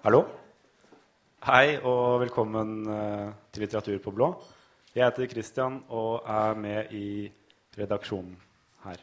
[0.00, 0.22] Hallo.
[1.44, 4.30] Hei og velkommen eh, til Litteratur på blå.
[4.94, 7.26] Jeg heter Christian og er med i
[7.76, 8.32] redaksjonen
[8.86, 9.02] her.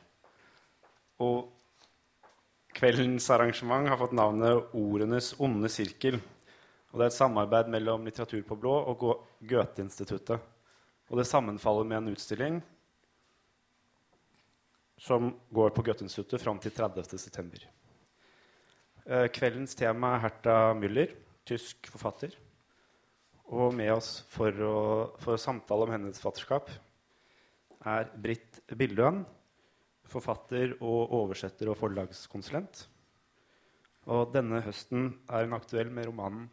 [1.21, 1.51] Og
[2.81, 6.17] kveldens arrangement har fått navnet Ordenes onde sirkel.
[6.89, 9.05] Og det er et samarbeid mellom Litteratur på blå og
[9.53, 10.41] Goethe-instituttet.
[11.13, 12.61] Og det sammenfaller med en utstilling
[14.97, 17.76] som går på Goethe-instituttet fram til 30.9.
[19.07, 21.13] Eh, Kveldens tema er Herta Müller,
[21.47, 22.33] tysk forfatter.
[23.55, 24.73] Og med oss for å,
[25.23, 26.73] for å samtale om hennes forfatterskap
[27.87, 29.21] er Britt Bildøen,
[30.11, 32.83] forfatter og oversetter og forlagskonsulent.
[34.11, 36.49] Og denne høsten er hun aktuell med romanen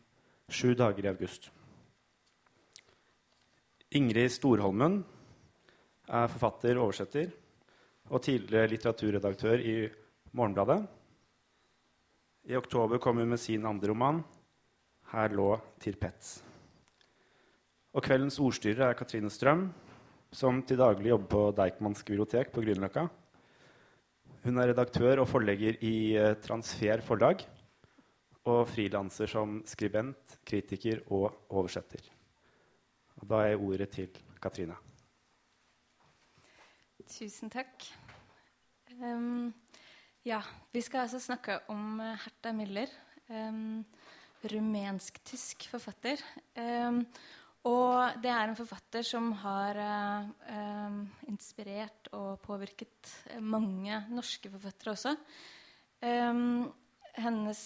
[0.46, 1.50] 'Sju dager i august'.
[3.98, 5.00] Ingrid Storholmen
[6.06, 7.32] er forfatter og oversetter
[8.10, 9.90] og tidligere litteraturredaktør i
[10.30, 10.84] Morgenbladet.
[12.44, 14.24] I oktober kom hun med sin andre roman,
[15.12, 16.42] 'Her lå Tirpetz'.
[17.94, 19.72] Og kveldens ordstyrer er Katrine Strøm,
[20.32, 23.08] som til daglig jobber på Deichmans bibliotek på Grünerløkka.
[24.44, 27.46] Hun er redaktør og forlegger i eh, Transfer forlag
[28.44, 32.02] og frilanser som skribent, kritiker og oversetter.
[33.22, 34.10] Og da er ordet til
[34.42, 34.76] Katrine.
[37.08, 37.88] Tusen takk.
[39.00, 39.54] Ehm,
[40.24, 40.40] ja,
[40.72, 42.90] vi skal altså snakke om eh, Herta Müller.
[43.28, 43.84] Um,
[44.44, 46.20] Rumensk-tysk forfatter.
[46.56, 46.98] Um,
[47.64, 50.98] og det er en forfatter som har ehm,
[51.32, 55.14] inspirert og påvirket eh, mange norske forfattere også.
[57.16, 57.62] Hennes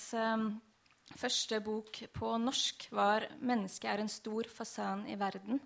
[1.18, 5.58] første bok på norsk var 'Mennesket er en stor fasan i verden',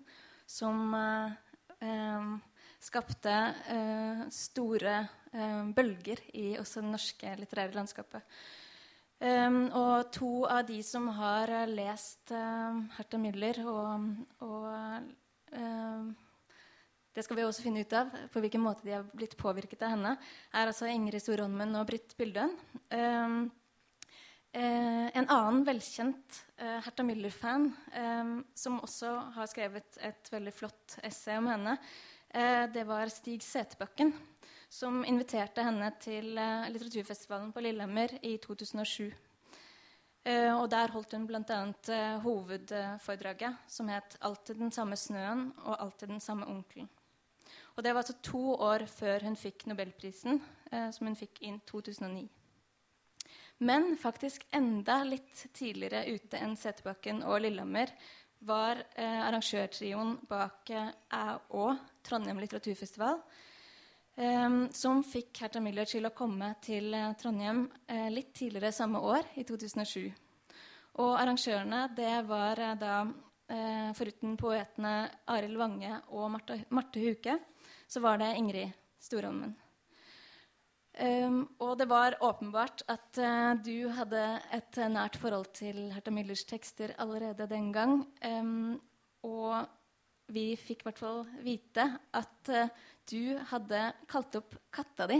[0.47, 2.39] som uh,
[2.83, 3.37] skapte
[3.71, 4.97] eh, store
[5.31, 8.35] eh, bølger i også det norske litterære landskapet.
[9.23, 14.09] Um, og to av de som har eh, lest uh, Herta Müller og,
[14.43, 14.65] og
[15.55, 16.09] uh,
[17.15, 19.93] Det skal vi også finne ut av, på hvilken måte de har blitt påvirket av
[19.93, 20.15] henne,
[20.51, 22.51] er altså Ingrid Storholmen og Britt Bildøen.
[22.89, 23.45] Um,
[24.51, 30.97] eh, en annen velkjent eh, Herta Müller-fan, eh, som også har skrevet et veldig flott
[31.05, 31.77] essay om henne,
[32.33, 34.13] det var Stig Setebakken,
[34.73, 39.11] som inviterte henne til eh, litteraturfestivalen på Lillehammer i 2007.
[40.23, 41.59] Eh, og der holdt hun bl.a.
[41.93, 46.89] Eh, hovedforedraget, som het 'Alltid den samme snøen og alltid den samme onkelen'.
[47.75, 50.41] Og det var altså to år før hun fikk nobelprisen,
[50.71, 52.29] eh, som hun fikk i 2009.
[53.59, 57.93] Men faktisk enda litt tidligere ute enn Setebakken og Lillehammer
[58.39, 63.21] var eh, arrangørtrioen bak eh, Æ Å, Trondheim litteraturfestival,
[64.15, 69.01] eh, som fikk Herta Müller til å komme til eh, Trondheim eh, litt tidligere samme
[69.01, 70.11] år, i 2007.
[71.01, 72.97] Og arrangørene det var eh, da,
[73.93, 74.93] foruten poetene
[75.29, 77.35] Arild Wange og Marte, Marte Huke,
[77.91, 78.71] så var det Ingrid
[79.03, 79.51] Storholmen.
[80.93, 84.21] Um, og det var åpenbart at uh, du hadde
[84.53, 88.03] et nært forhold til Herta Müllers tekster allerede den gang.
[88.21, 88.77] Um,
[89.25, 89.65] og
[90.31, 91.85] vi fikk i hvert fall vite
[92.15, 92.71] at eh,
[93.09, 95.19] du hadde kalt opp katta di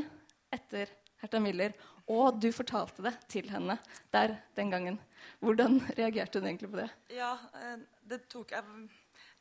[0.54, 0.92] etter
[1.22, 1.74] Herta Müller.
[2.12, 3.78] Og du fortalte det til henne
[4.12, 5.00] der den gangen.
[5.40, 6.90] Hvordan reagerte hun egentlig på det?
[7.16, 7.78] Ja, eh,
[8.08, 8.88] det tok, jeg,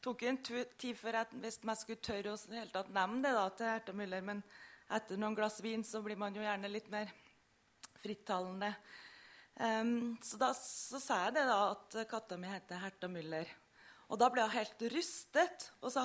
[0.02, 3.34] tok en tid før jeg visste om jeg skulle tørre å helt tatt nevne det
[3.38, 4.26] da, til Herta Müller.
[4.26, 4.44] Men
[4.92, 7.10] etter noen glass vin så blir man jo gjerne litt mer
[8.02, 8.74] frittalende.
[9.52, 13.50] Um, så da så sa jeg det da, at katta mi heter Herta Müller.
[14.12, 16.04] Og da ble hun helt rystet og sa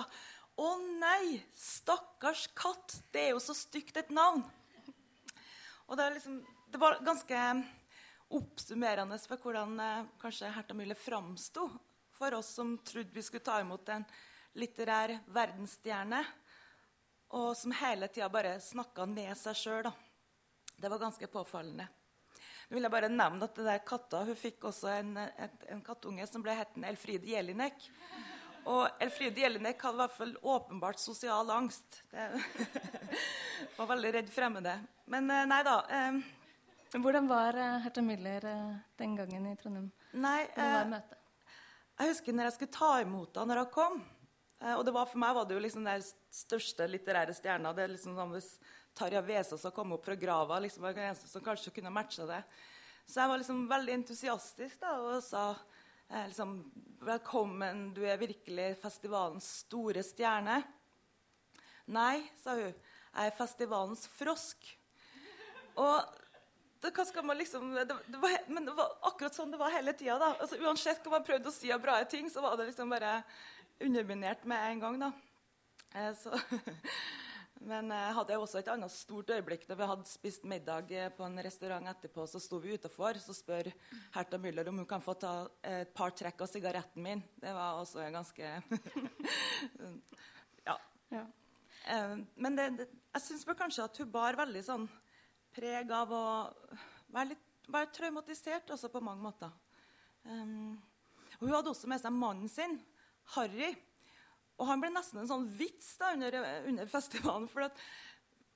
[0.58, 4.46] å nei, stakkars katt, det er jo så stygt et navn.
[5.88, 6.40] Og det, liksom,
[6.72, 7.42] det var ganske
[8.40, 11.68] oppsummerende for hvordan eh, kanskje Herta Mille framsto
[12.16, 14.08] for oss som trodde vi skulle ta imot en
[14.58, 16.24] litterær verdensstjerne,
[17.38, 19.92] og som hele tida bare snakka ned seg sjøl.
[20.80, 21.86] Det var ganske påfallende.
[22.68, 25.14] Nå vil jeg bare nevne at det der katta hun fikk også en,
[25.72, 27.86] en kattunge som ble hettende Elfride Jelinek.
[28.68, 32.02] Og Elfride Jelinek hadde i hvert fall åpenbart sosial angst.
[32.12, 32.26] Det
[33.78, 34.74] var veldig redd fremmede.
[35.08, 35.78] Men eh, nei da.
[35.88, 36.20] Eh,
[36.98, 39.88] Hvordan var eh, Herta Müller eh, den gangen i Trondheim?
[40.12, 40.42] nei,
[41.98, 43.98] jeg husker når jeg skulle ta imot henne når hun kom.
[44.74, 46.04] Og det var, for meg var det jo liksom den
[46.34, 47.72] største litterære stjerna.
[47.78, 48.52] Det er liksom sånn hvis
[48.98, 50.60] Tarja Vesaas som kommet opp fra grava.
[50.60, 52.42] liksom var den eneste som kanskje kunne matcha det.
[53.06, 55.50] Så jeg var liksom veldig entusiastisk da, og sa
[56.10, 56.60] eh, liksom
[57.08, 60.58] Velkommen, du er virkelig festivalens store stjerne.
[61.94, 62.74] Nei, sa hun.
[62.74, 64.66] Jeg er festivalens frosk.
[65.78, 66.18] Og
[66.82, 69.74] det, hva skal man liksom, det, det var, Men det var akkurat sånn det var
[69.74, 70.34] hele tida.
[70.34, 73.22] Altså, uansett hva man prøvde å si av bra ting, så var det liksom bare
[73.80, 75.00] underminert med en gang.
[75.06, 75.12] da.
[75.94, 76.34] Eh, så,
[77.66, 81.26] men jeg hadde også et annet stort øyeblikk da vi hadde spist middag eh, på
[81.26, 82.26] en restaurant etterpå.
[82.30, 83.70] Så sto vi utafor, så spør
[84.16, 85.34] Herta Müller om hun kan få ta
[85.66, 87.24] et par trekk av sigaretten min.
[87.42, 88.52] Det var også ganske
[90.70, 90.78] ja.
[91.16, 91.26] ja.
[91.88, 94.86] Eh, men det, det, jeg syns kanskje at hun bar veldig sånn
[95.58, 96.26] preg av å
[97.14, 99.54] være, litt, være traumatisert også på mange måter.
[100.28, 100.76] Um,
[101.40, 102.78] og hun hadde også med seg mannen sin,
[103.36, 103.72] Harry.
[104.58, 107.48] Og han ble nesten en sånn vits da, under, under, festivalen.
[107.52, 107.70] for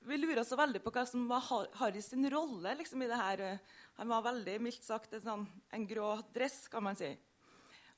[0.02, 1.44] vi lurer så veldig på hva som var
[1.78, 3.42] Harrys rolle liksom, i det her.
[4.00, 7.12] Han var veldig mildt sagt en, sånn, en grå dress, kan man si.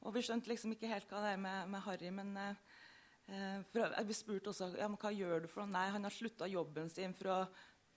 [0.05, 2.11] Og vi skjønte liksom ikke helt hva det er med, med Harry.
[2.12, 5.73] Men eh, for jeg spurte også ja, men hva gjør du for noe.
[5.73, 7.39] Nei, han har slutta jobben sin for å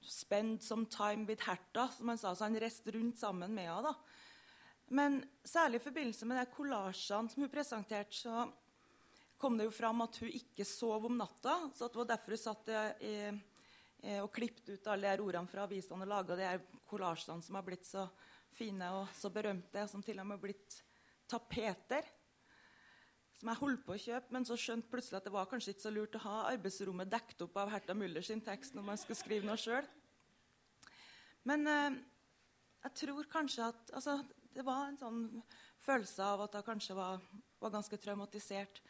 [0.07, 2.31] spend some time with Herta, som han sa.
[2.31, 3.91] Så han reiste rundt sammen med henne.
[4.87, 8.45] Men særlig i forbindelse med de kollasjene som hun presenterte, så
[9.37, 11.55] kom det jo fram at hun ikke sov om natta.
[11.75, 15.65] så Det var derfor hun satt i, i, og klippet ut alle de ordene fra
[15.65, 16.51] avisene og laga de
[16.89, 18.07] kollasjene som har blitt så
[18.57, 20.81] fine og så berømte, som til og med har blitt
[21.29, 22.05] tapeter
[23.37, 25.85] som jeg holdt på å kjøpe, men så skjønte plutselig at det var kanskje ikke
[25.85, 29.19] så lurt å ha arbeidsrommet dekket opp av Herta Müller sin tekst når man skulle
[29.19, 29.85] skrive noe sjøl.
[31.45, 31.99] Men eh,
[32.87, 34.17] jeg tror kanskje at altså,
[34.55, 35.21] det var en sånn
[35.85, 37.21] følelse av at jeg kanskje var,
[37.61, 38.81] var ganske traumatisert.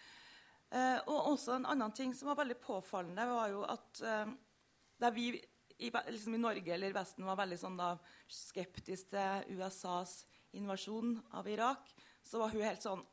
[0.68, 4.32] Eh, og også en annen ting som var veldig påfallende, var jo at eh,
[5.00, 5.30] da vi
[5.78, 7.94] i, liksom i, Norge eller Vesten var veldig sånn da,
[8.28, 10.20] til USAs
[10.58, 11.94] invasjon av Irak,
[12.26, 13.06] så var hun helt sånn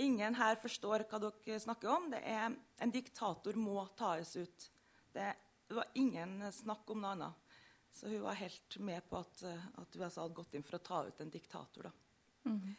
[0.00, 2.06] Ingen her forstår hva dere snakker om.
[2.10, 4.64] Det er, en diktator må tas ut.
[5.12, 5.26] Det,
[5.68, 7.58] var ingen snakk om noe annet.
[7.92, 11.02] Så hun var helt med på at, at USA hadde gått inn for å ta
[11.04, 11.90] ut en diktator.
[11.90, 11.92] da.
[12.48, 12.72] Mm.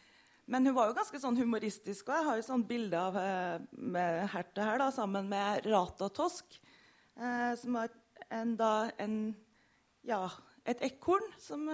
[0.45, 2.10] Men hun var jo ganske sånn humoristisk.
[2.10, 6.10] og Jeg har jo sånn bilde av eh, med Hertha her da, sammen med Rata
[6.12, 6.57] Tosk.
[7.16, 7.94] Eh, som var
[8.28, 9.18] en, da, en
[10.04, 10.25] ja,
[10.68, 11.25] et ekorn.
[11.40, 11.69] Som,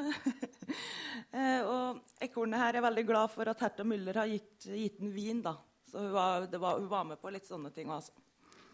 [1.37, 5.13] eh, og ekornet her er veldig glad for at Herta Müller har gitt, gitt den
[5.15, 5.41] vin.
[5.45, 5.57] da.
[5.89, 7.89] Så hun var, var, hun var, med på litt sånne ting.
[7.89, 8.13] Også.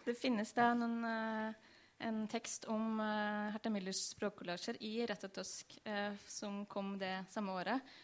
[0.06, 6.12] Det finnes da noen, uh, en tekst om Hertha Herta Müllers språkkollasjer i Rettetosk eh,
[6.28, 7.96] som kom det samme året,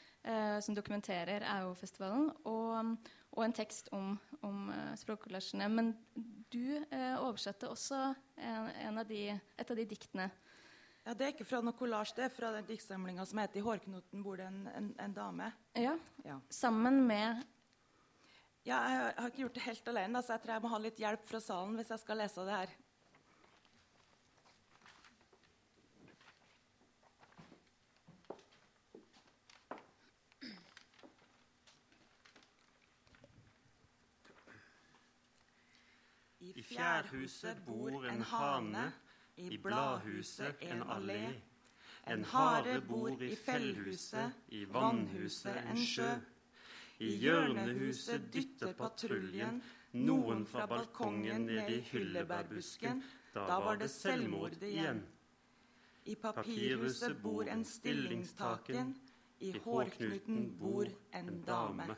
[0.62, 2.92] som dokumenterer AO-festivalen, og,
[3.32, 4.12] og, en tekst om,
[4.46, 4.68] om
[5.02, 5.66] språkkollasjene.
[5.74, 5.90] Men
[6.54, 6.78] du
[7.24, 8.04] oversatte også
[8.38, 10.28] en, en av de, et av de diktene
[11.06, 13.66] ja, Det er ikke fra noe kollasj, det er fra den diktsamlinga som heter 'I
[13.66, 15.50] hårknoten bor det en, en, en dame'.
[15.74, 15.98] Ja.
[16.26, 16.40] ja.
[16.50, 17.44] Sammen med
[18.62, 21.00] Ja, jeg har ikke gjort det helt alene, så jeg tror jeg må ha litt
[21.02, 22.76] hjelp fra salen hvis jeg skal lese det her.
[36.56, 38.92] I fjærhuset bor en hane
[39.38, 41.34] i bladhuset en allé.
[42.08, 46.10] En hare bor i fellhuset, i vannhuset en sjø.
[47.00, 49.62] I hjørnehuset dytter patruljen
[49.94, 53.04] noen fra balkongen ned i hyllebærbusken.
[53.34, 55.04] Da var det selvmord igjen.
[56.06, 58.96] I papirhuset bor en stillingstaken,
[59.40, 61.96] i hårknuten bor en dame.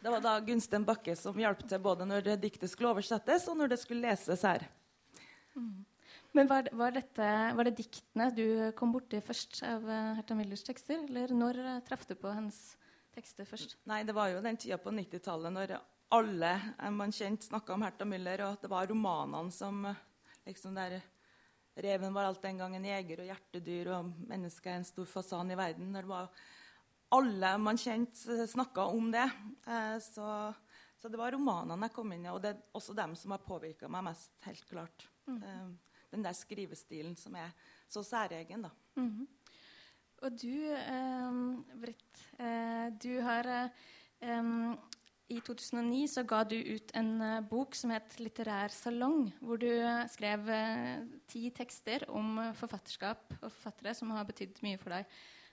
[0.00, 3.74] Det var da Gunsten Bakke som hjalp til både når diktet skulle oversettes, og når
[3.74, 4.64] det skulle leses her.
[5.52, 5.84] Mm.
[6.32, 8.44] Men var, var, dette, var, det diktene du
[8.78, 11.02] kom borti først av uh, Herta Millers tekster?
[11.08, 12.58] Eller når uh, traff du på hennes
[13.16, 13.76] tekster først?
[13.90, 15.74] Nei, Det var jo den tida på 90-tallet når
[16.16, 19.82] alle uh, man kjente, snakka om Herta Müller, og at det var romanene som
[20.46, 21.00] liksom der
[21.80, 25.52] Reven var alt den gang en jeger og hjertedyr, og mennesket er en stor fasan
[25.52, 25.92] i verden.
[25.94, 26.48] Når det var
[27.10, 29.26] alle man kjente, snakka om det.
[29.66, 30.28] Eh, så,
[31.00, 33.44] så, det var romanene jeg kom inn i, og det er også dem som har
[33.46, 34.32] påvirka meg mest.
[34.46, 35.08] helt klart.
[35.26, 35.42] Mm.
[35.42, 37.52] Eh, den der skrivestilen som er
[37.90, 38.70] så særegen, da.
[38.98, 39.26] Mm.
[40.20, 41.36] Og du, eh,
[41.80, 44.74] Britt, eh, du har eh,
[45.30, 49.70] I 2009 så ga du ut en bok som het 'Litterær salong', hvor du
[50.10, 50.50] skrev
[51.28, 55.06] ti tekster om forfatterskap og forfattere som har betydd mye for deg.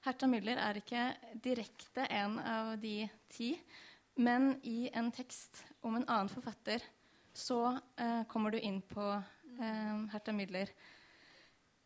[0.08, 1.02] Herta Müller er ikke
[1.44, 3.50] direkte en av de ti,
[4.16, 6.84] men i en tekst om en annen forfatter
[7.36, 10.72] så eh, kommer du inn på eh, Hertha Müller.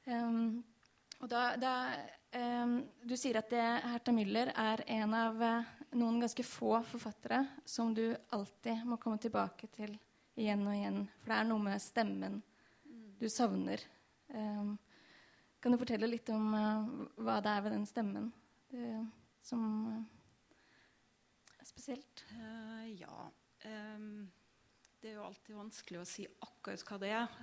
[0.06, 0.62] Um,
[1.22, 1.74] og da, da
[2.34, 7.44] um, Du sier at det, Hertha Müller er en av uh, noen ganske få forfattere
[7.66, 8.06] som du
[8.38, 9.98] alltid må komme tilbake til
[10.38, 11.04] igjen og igjen.
[11.20, 12.40] For det er noe med stemmen
[13.18, 13.82] du savner.
[14.30, 14.78] Um,
[15.62, 16.92] kan du fortelle litt om uh,
[17.22, 18.32] hva det er ved den stemmen
[18.72, 19.02] det,
[19.46, 20.00] som uh,
[21.60, 22.24] er spesielt?
[22.34, 23.28] Uh, ja.
[23.70, 24.32] Um,
[25.02, 27.38] det er jo alltid vanskelig å si akkurat hva det er.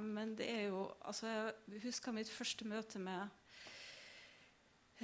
[0.00, 1.28] men det er jo altså,
[1.68, 3.28] Jeg husker mitt første møte med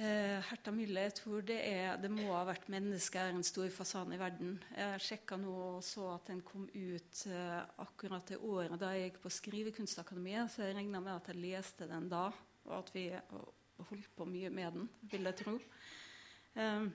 [0.01, 4.15] Herta Mylle, jeg tror det, er, det må ha vært 'Mennesket er en stor fasan
[4.15, 4.57] i verden'.
[4.73, 7.21] Jeg sjekka nå og så at den kom ut
[7.85, 11.85] akkurat det året da jeg gikk på Skrivekunstakademiet, så jeg regna med at jeg leste
[11.91, 12.31] den da,
[12.69, 13.07] og at vi
[13.89, 15.55] holdt på mye med den, vil jeg tro.
[16.53, 16.91] Um,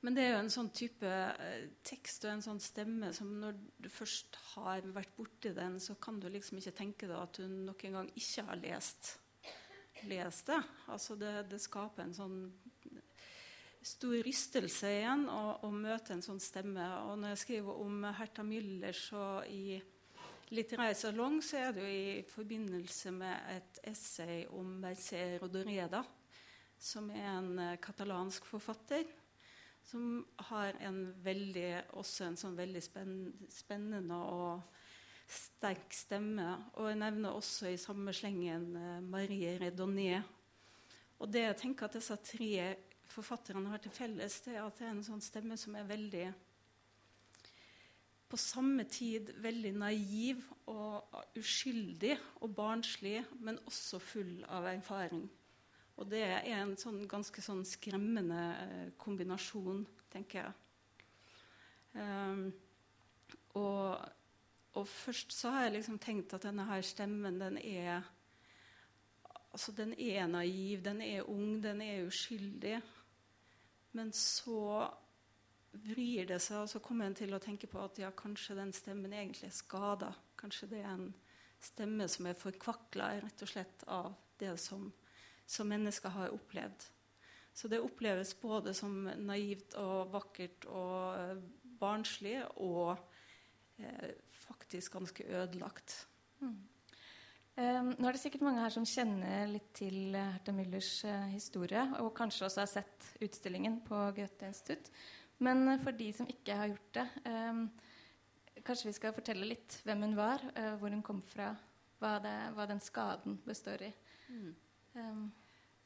[0.00, 3.56] men det er jo en sånn type eh, tekst og en sånn stemme som når
[3.82, 7.48] du først har vært borti den, så kan du liksom ikke tenke deg at du
[7.50, 9.16] noen gang ikke har lest
[10.06, 10.62] lest det.
[10.86, 12.38] Altså det, det, skaper en sånn
[13.82, 16.84] stor rystelse igjen å, møte en sånn stemme.
[17.08, 19.78] Og når jeg skriver om Herta Müller så i
[20.48, 26.00] Litterær salong, så er det jo i forbindelse med et essay om Mercer Rodoreda,
[26.80, 29.04] som er en uh, katalansk forfatter.
[29.84, 32.80] Som har en veldig, også en sånn veldig
[33.52, 34.64] spennende og
[35.28, 36.48] sterk stemme.
[36.80, 40.22] Og jeg nevner også i samme slengen uh, Marie Redonné.
[41.20, 42.74] Og det jeg tenker at disse tre
[43.08, 46.28] forfatterne har til felles, det er at det er en sånn stemme som er veldig
[48.28, 55.24] på samme tid veldig naiv og uskyldig og barnslig, men også full av erfaring.
[55.98, 59.82] Og det er en sånn ganske sånn skremmende eh, kombinasjon,
[60.12, 60.52] tenker jeg.
[61.98, 62.44] Um,
[63.58, 63.96] og
[64.78, 68.02] og først så har jeg liksom tenkt at denne her stemmen, den er
[69.48, 72.82] Altså, den er naiv, den er ung, den er uskyldig.
[73.92, 74.90] Men så
[75.84, 78.72] vrir det seg, og så kommer en til å tenke på at ja, kanskje den
[78.76, 80.12] stemmen egentlig er skada.
[80.38, 81.10] Kanskje det er en
[81.62, 84.88] stemme som er forkvakla rett og slett av det som,
[85.46, 86.86] som mennesker har opplevd.
[87.58, 91.40] Så det oppleves både som naivt og vakkert og eh,
[91.80, 92.92] barnslig og
[93.82, 94.12] eh,
[94.44, 96.04] faktisk ganske ødelagt.
[96.38, 96.58] Mm.
[97.58, 101.26] Um, nå er det sikkert mange her som kjenner litt til uh, Herta Müllers uh,
[101.32, 104.92] historie, og kanskje også har sett utstillingen på Goethe-institutt.
[105.44, 107.66] Men uh, for de som ikke har gjort det, um,
[108.66, 110.42] kanskje vi skal fortelle litt hvem hun var,
[110.80, 111.52] hvor hun kom fra,
[112.02, 113.92] hva, det, hva den skaden består i.
[114.28, 114.48] Mm.
[114.98, 115.22] Um,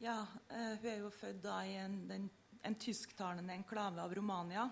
[0.03, 0.17] ja,
[0.49, 2.25] hun er jo født da i en, den,
[2.67, 4.65] en tysktalende enklave av Romania.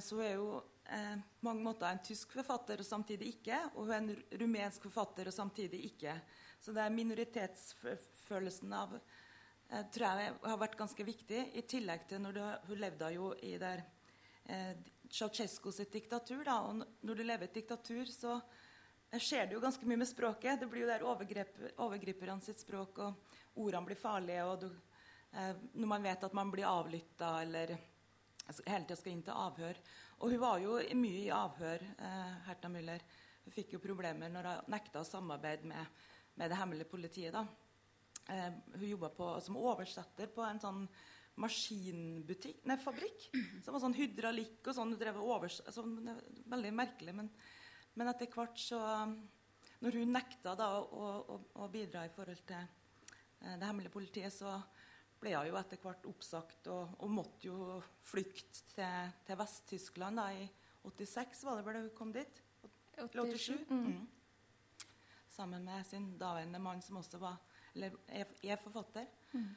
[0.00, 0.48] så hun er jo
[0.86, 5.28] på mange måter en tysk forfatter og samtidig ikke, og hun er en rumensk forfatter
[5.28, 6.16] og samtidig ikke.
[6.66, 9.02] Så det er minoritetsfølelsen av eh,
[9.66, 13.56] tror jeg har vært ganske viktig, i tillegg til når du, hun levde jo i
[13.58, 13.82] der
[14.46, 14.76] eh,
[15.10, 16.44] Ceaucescu sitt diktatur.
[16.46, 20.00] Da, og når du lever i et diktatur, så eh, skjer det jo ganske mye
[20.02, 20.60] med språket.
[20.60, 24.44] Det blir jo der overgrep, overgriperne sitt språk, og ordene blir farlige.
[24.44, 24.70] og du,
[25.32, 27.76] eh, Når man vet at man blir avlytta eller
[28.46, 29.80] altså, hele tida skal inn til avhør.
[30.20, 33.02] Og hun var jo mye i avhør, eh, Herta Müller.
[33.44, 36.02] Hun fikk jo problemer når hun nekta å samarbeide med,
[36.34, 37.32] med, det hemmelige politiet.
[37.32, 37.46] da.
[38.28, 40.86] Eh, hun jobba som oversetter på en sånn
[41.38, 43.28] maskinbutikk, nei, fabrikk.
[43.64, 44.94] Som var sånn hydraulikk og sånn.
[44.94, 45.98] Hun drev overs sånn,
[46.48, 47.12] Veldig merkelig.
[47.18, 47.28] Men,
[47.94, 48.80] men, etter hvert så
[49.84, 54.32] Når hun nekta da å, å, å bidra i forhold til eh, det hemmelige politiet,
[54.32, 54.56] så
[55.20, 57.76] ble hun jo etter hvert oppsagt og, og, måtte jo
[58.08, 60.46] flykte til, til Vest-Tyskland i
[60.86, 62.42] 86, var det vel hun kom dit?
[62.96, 63.66] 87.
[63.68, 63.86] Mm.
[63.92, 64.06] Mm.
[65.28, 67.36] Sammen med sin daværende mann, som også var,
[67.76, 69.06] eller er, er forfatter.
[69.32, 69.50] Mm.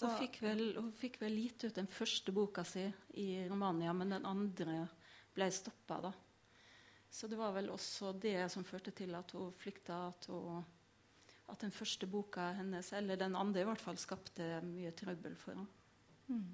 [0.00, 2.86] hun, fikk vel, hun fikk vel gitt ut den første boka si
[3.20, 4.80] i Romania, men den andre
[5.34, 6.00] ble stoppa.
[6.08, 6.12] da.
[7.10, 10.08] Så det var vel også det som førte til at hun flykta.
[10.08, 10.64] at hun
[11.48, 15.56] at den første boka hennes, eller den andre i hvert fall, skapte mye trøbbel for
[15.56, 15.68] henne.
[16.28, 16.48] Mm.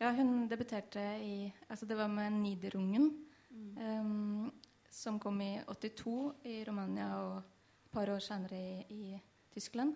[0.00, 3.12] Ja, hun debuterte i altså Det var med 'Niderungen',
[3.50, 3.76] mm.
[4.00, 4.52] um,
[4.90, 9.20] som kom i 82 i Romania og et par år senere i, i
[9.52, 9.94] Tyskland.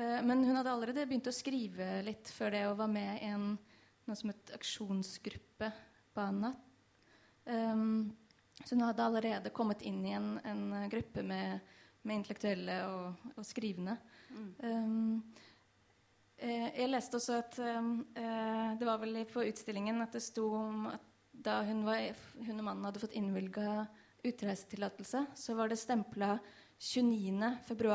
[0.00, 3.28] Uh, men hun hadde allerede begynt å skrive litt før det og var med i
[3.34, 3.52] en,
[4.08, 5.68] noe som het aksjonsgruppe
[6.16, 6.66] Banat.
[7.44, 8.10] Um,
[8.64, 11.60] så hun hadde allerede kommet inn i en, en gruppe med
[12.06, 13.96] med intellektuelle og, og skrivende.
[14.32, 14.50] Mm.
[14.64, 15.22] Um,
[16.40, 21.04] jeg leste også at uh, det var vel på utstillingen at det sto om at
[21.40, 22.00] da hun, var,
[22.44, 23.84] hun og mannen hadde fått innvilga
[24.26, 26.34] utreisetillatelse, så var det stempla
[26.80, 27.92] 29.2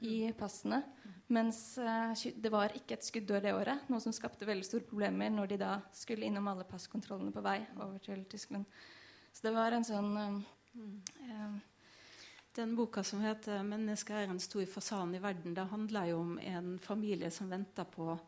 [0.00, 0.82] i passene.
[1.30, 5.30] Mens uh, det var ikke et skuddår det året, noe som skapte veldig store problemer
[5.30, 8.66] når de da skulle innom alle passkontrollene på vei over til Tyskland.
[9.30, 10.40] Så det var en sånn um.
[10.74, 11.58] Eh,
[12.54, 16.38] den boka som heter 'Mennesket er en stor fasan i verden', det handler jo om
[16.38, 18.18] en familie som venter på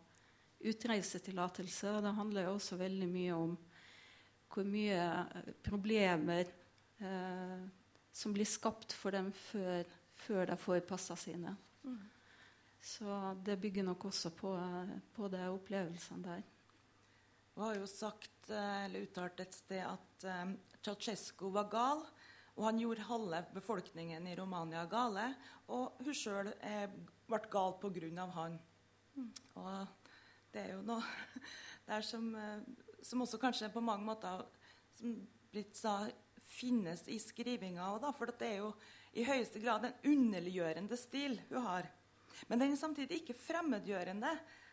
[0.60, 1.90] utreisetillatelse.
[1.90, 3.58] Og det handler jo også veldig mye om
[4.52, 5.26] hvor mye
[5.64, 6.46] problemer
[7.00, 7.60] eh,
[8.12, 9.84] som blir skapt for dem før,
[10.22, 11.54] før de får passa sine.
[11.82, 12.00] Mm.
[12.82, 14.52] Så det bygger nok også på,
[15.14, 16.42] på de opplevelsene der.
[17.54, 22.04] Hun har jo sagt, eh, eller uttalt et sted at um, Ceaucescu var gal.
[22.56, 25.28] Og han gjorde halve befolkningen i Romania gale.
[25.72, 26.52] Og hun sjøl
[27.28, 28.26] ble gal pga.
[28.36, 28.58] han.
[29.14, 29.30] Mm.
[29.60, 29.86] Og
[30.52, 31.04] det er jo noe
[31.88, 32.60] der som, eh,
[33.02, 34.44] som, også kanskje på mange måter
[34.98, 35.16] som
[35.52, 36.06] Britt sa,
[36.52, 38.72] finnes i skrivinga òg, for det er jo
[39.12, 41.88] i høyeste grad en underliggjørende stil hun har.
[42.48, 44.30] Men den er samtidig ikke fremmedgjørende.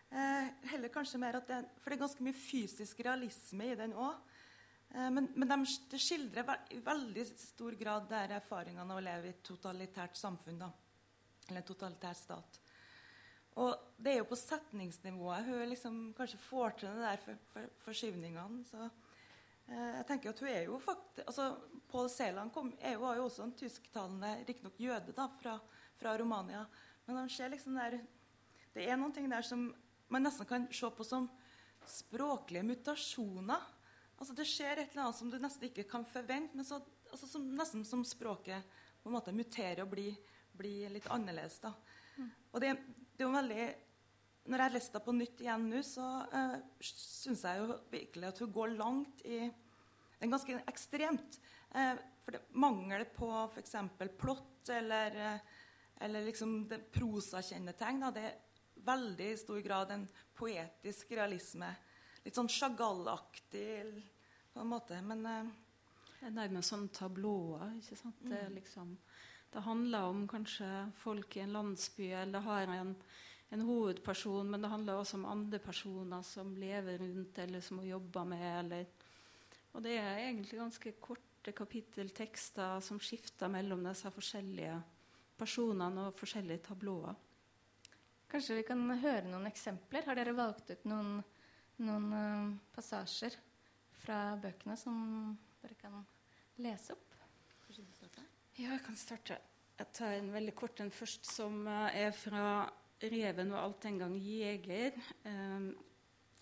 [0.09, 3.93] Eh, heller kanskje mer at det, For det er ganske mye fysisk realisme i den
[3.93, 4.15] òg.
[4.95, 5.59] Eh, men, men de,
[5.91, 10.63] det skildrer i veldig stor grad der erfaringene av å leve i et totalitært samfunn.
[10.63, 10.71] Da.
[11.49, 12.61] Eller en totalitær stat.
[13.59, 17.71] Og det er jo på setningsnivået hun liksom kanskje får til det der for, for,
[17.83, 18.89] forskyvningene.
[19.69, 21.49] Eh, jeg tenker at hun er jo faktisk altså,
[21.89, 25.55] Pål Sæland var jo også en tysktalende, riktignok jøde, da, fra,
[25.97, 26.65] fra Romania.
[27.05, 27.97] Men han ser liksom der,
[28.75, 29.71] det er noen ting der som
[30.09, 31.25] man nesten kan se på som
[31.89, 33.65] språklige mutasjoner.
[34.19, 37.29] Altså Det skjer et eller annet som du nesten ikke kan forvente, men så, altså
[37.29, 40.17] som, nesten som språket på en måte muterer og blir,
[40.53, 41.57] blir litt annerledes.
[41.63, 41.73] da.
[42.17, 42.31] Mm.
[42.51, 42.73] Og det,
[43.15, 43.67] det, er jo veldig
[44.49, 48.39] Når jeg leste det på nytt igjen nå, så uh, syns jeg jo virkelig at
[48.43, 51.39] hun går langt i Det er ganske ekstremt.
[51.75, 53.75] Uh, for det mangel på f.eks.
[54.17, 55.57] plott eller uh,
[55.99, 58.05] eller liksom prosakjennetegn.
[58.13, 58.37] Det er
[58.87, 60.05] veldig i stor grad en
[60.35, 61.69] poetisk realisme.
[62.23, 63.73] Litt sånn Chagall-aktig
[64.53, 64.99] på en måte.
[65.03, 65.49] Men uh,
[66.19, 67.75] Det er nærmest sånn tablåer.
[67.81, 68.23] ikke sant?
[68.23, 68.31] Mm.
[68.31, 68.95] Det, liksom,
[69.51, 72.95] det, handler om kanskje folk i en landsby, eller har en,
[73.49, 77.89] en, hovedperson, men det handler også om andre personer som lever rundt, eller som hun
[77.89, 78.45] jobber med.
[78.59, 78.85] Eller,
[79.73, 84.77] og det er egentlig ganske korte kapitteltekster som skifter mellom disse forskjellige
[85.39, 87.17] personene og forskjellige tablåer.
[88.29, 90.05] Kanskje vi kan høre noen eksempler?
[90.05, 91.15] Har dere valgt ut noen,
[91.81, 93.33] noen uh, passasjer
[94.03, 94.99] fra bøkene som
[95.63, 95.95] dere kan
[96.61, 97.15] lese opp?
[98.59, 99.39] Ja, jeg kan starte.
[99.79, 102.43] Jeg tar en veldig kort en først, som uh, er fra
[102.99, 105.01] 'Reven og alt en gang jeger'.
[105.25, 105.77] Um,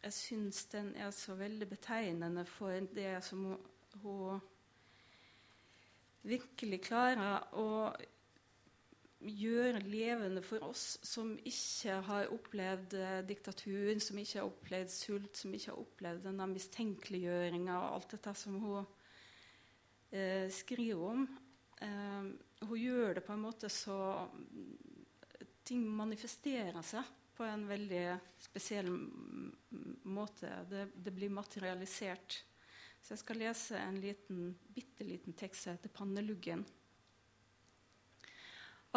[0.04, 3.58] jeg syns den er så veldig betegnende for det som
[4.02, 4.40] hun
[6.28, 7.92] virkelig klarer å
[9.18, 15.40] gjøre levende for oss som ikke har opplevd eh, diktatur, som ikke har opplevd sult,
[15.40, 18.86] som ikke har opplevd denne mistenkeliggjøringa og alt dette som hun
[20.12, 21.26] eh, skriver om.
[21.82, 22.30] Eh,
[22.62, 23.98] hun gjør det på en måte så
[25.68, 27.04] ting manifesterer seg
[27.38, 28.04] på en veldig
[28.42, 28.90] spesiell
[30.08, 30.50] måte.
[30.70, 32.40] Det, det, blir materialisert.
[33.02, 36.66] Så jeg skal lese en liten, bitte liten tekst som heter 'Panneluggen'.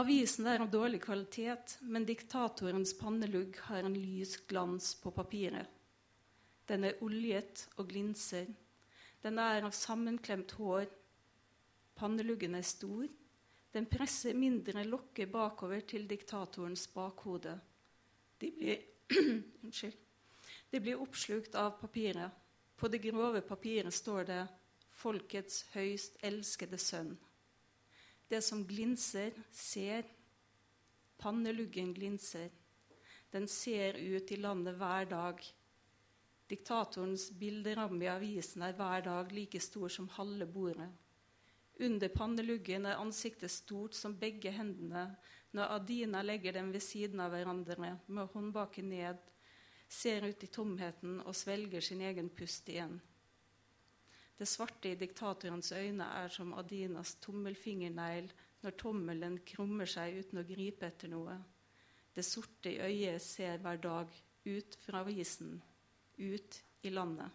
[0.00, 5.66] Avisen er av dårlig kvalitet, men diktatorens pannelugg har en lys glans på papiret.
[6.70, 8.46] Den er oljet og glinser.
[9.20, 10.86] Den er av sammenklemt hår.
[11.98, 13.10] Panneluggen er stor.
[13.70, 17.54] Den presser mindre lokker bakover til diktatorens bakhode.
[18.40, 18.86] De blir,
[20.70, 22.30] De blir oppslukt av papiret.
[22.76, 24.40] På det grove papiret står det
[24.90, 27.16] 'Folkets høyst elskede sønn'.
[28.30, 30.04] Det som glinser, ser.
[31.18, 32.48] Panneluggen glinser.
[33.32, 35.42] Den ser ut i landet hver dag.
[36.50, 40.88] Diktatorens bilderamme i avisen er hver dag like stor som halve bordet.
[41.80, 45.06] Under panneluggen er ansiktet stort som begge hendene
[45.56, 49.20] når Adina legger dem ved siden av hverandre med håndbaken ned,
[49.88, 52.98] ser ut i tomheten og svelger sin egen pust igjen.
[54.36, 58.30] Det svarte i diktatorens øyne er som Adinas tommelfingernegl
[58.62, 61.34] når tommelen krummer seg uten å gripe etter noe.
[62.14, 64.12] Det sorte i øyet ser hver dag
[64.44, 65.58] ut fra avisen,
[66.16, 67.28] ut i landet.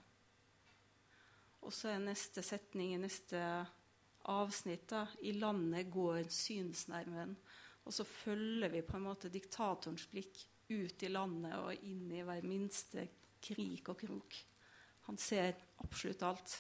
[1.66, 3.42] Og så er neste setning i neste
[4.32, 7.36] avsnitt I landet går synsnerven.
[7.86, 12.24] Og så følger vi på en måte diktatorens blikk ut i landet og inn i
[12.26, 13.06] hver minste
[13.46, 14.38] krik og krok.
[15.06, 16.56] Han ser absolutt alt.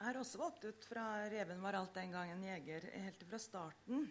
[0.00, 3.38] Jeg har også valgt ut fra 'Reven var alt den gang en jeger' helt fra
[3.38, 4.06] starten.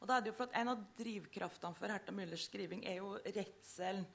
[0.00, 2.96] Og da er det jo for at En av drivkraftene for Herta Müllers skriving er
[2.96, 4.06] jo redselen,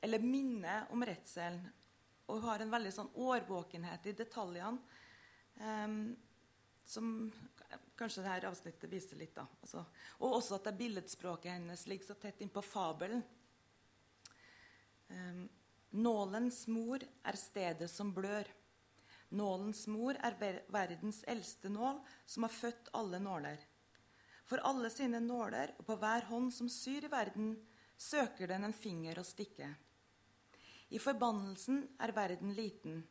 [0.00, 1.66] eller minnet om redselen.
[2.28, 4.78] Og hun har en veldig sånn årvåkenhet i detaljene.
[5.60, 6.16] Um,
[6.84, 7.32] som
[7.96, 9.34] kanskje dette avsnittet viser litt.
[9.34, 9.46] da.
[9.60, 9.84] Altså,
[10.20, 13.22] og også at det billedspråket hennes ligger så tett innpå fabelen.
[15.12, 15.44] Um,
[15.90, 18.48] nålens mor er stedet som blør.
[19.32, 23.62] Nålens mor er ver verdens eldste nål, som har født alle nåler.
[24.44, 27.54] For alle sine nåler og på hver hånd som syr i verden,
[27.96, 29.70] søker den en finger å stikke.
[30.92, 33.02] I forbannelsen er verden liten.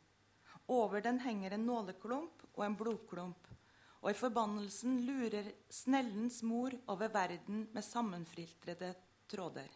[0.72, 3.48] Over den henger en nåleklump og en blodklump.
[4.02, 8.94] Og i forbannelsen lurer snellens mor over verden med sammenfiltrede
[9.30, 9.68] tråder.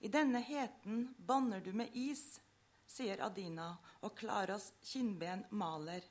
[0.00, 2.40] I denne heten banner du med is,
[2.88, 6.02] sier Adina, og Klaras kinnben maler.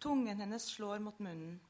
[0.00, 1.60] Tungen hennes slår mot munnen.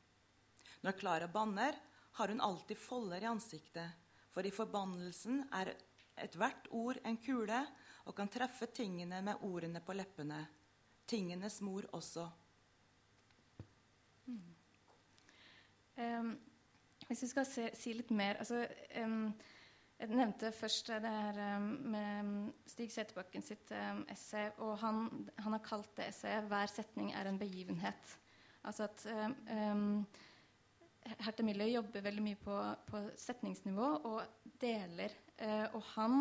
[0.81, 1.77] Når Klara banner,
[2.13, 3.93] har hun alltid folder i ansiktet,
[4.31, 5.75] for i forbannelsen er
[6.17, 7.61] ethvert ord en kule
[8.07, 10.41] og kan treffe tingene med ordene på leppene.
[11.11, 12.29] Tingenes mor også.
[16.01, 16.31] Um,
[17.09, 18.63] hvis vi skal se, si litt mer altså,
[19.03, 19.27] um,
[19.99, 22.31] Jeg nevnte først det her um, med
[22.71, 23.73] Stig Seterbakken sitt
[24.09, 24.49] essay.
[24.65, 25.03] Og han,
[25.37, 28.17] han, har kalt det essayet 'Hver setning er en begivenhet'.
[28.65, 29.07] Altså at
[31.21, 35.15] Hertha Miller jobber veldig mye på, på setningsnivå og deler.
[35.41, 36.19] Uh, og han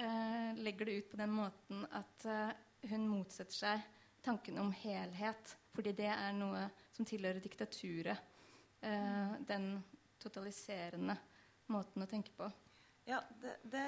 [0.00, 3.84] uh, legger det ut på den måten at uh, hun motsetter seg
[4.26, 8.18] tanken om helhet, fordi det er noe som tilhører diktaturet
[8.82, 9.82] eh, den
[10.22, 11.16] totaliserende
[11.72, 12.46] måten å tenke på.
[13.06, 13.84] Ja, det, det,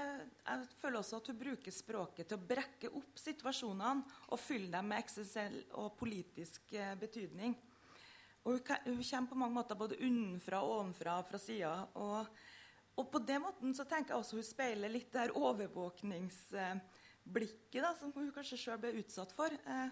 [0.46, 4.86] jeg føler også at hun bruker språket til å brekke opp situasjonene og fylle dem
[4.92, 7.52] med eksistensiell og politisk eh, betydning.
[8.44, 11.72] Og hun, hun, kommer på mange måter både unnenfra, og ovenfra, fra sida.
[11.98, 12.18] Og,
[12.94, 17.90] og, på den måten så tenker jeg også hun speiler litt det her overvåkningsblikket da,
[17.98, 19.50] som hun kanskje sjøl ble utsatt for.
[19.50, 19.90] Eh,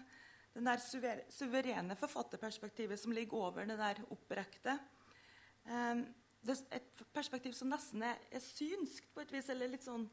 [0.57, 0.81] den der
[1.29, 4.73] suverene forfatterperspektivet som ligger over det der opprekte.
[5.67, 10.07] Det er et perspektiv som nesten er, er, synsk på et vis, eller litt sånn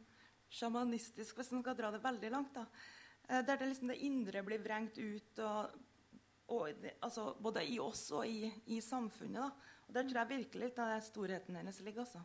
[0.52, 2.58] sjamanistisk, hvis man skal dra det veldig langt.
[2.58, 2.66] da.
[3.24, 5.78] Uh, der det, liksom det indre blir vrengt ut, og,
[6.52, 9.40] og altså, både i oss og i, i samfunnet.
[9.40, 9.78] da.
[9.88, 12.04] Og Der tror jeg virkelig litt av storheten hennes ligger.
[12.04, 12.24] altså.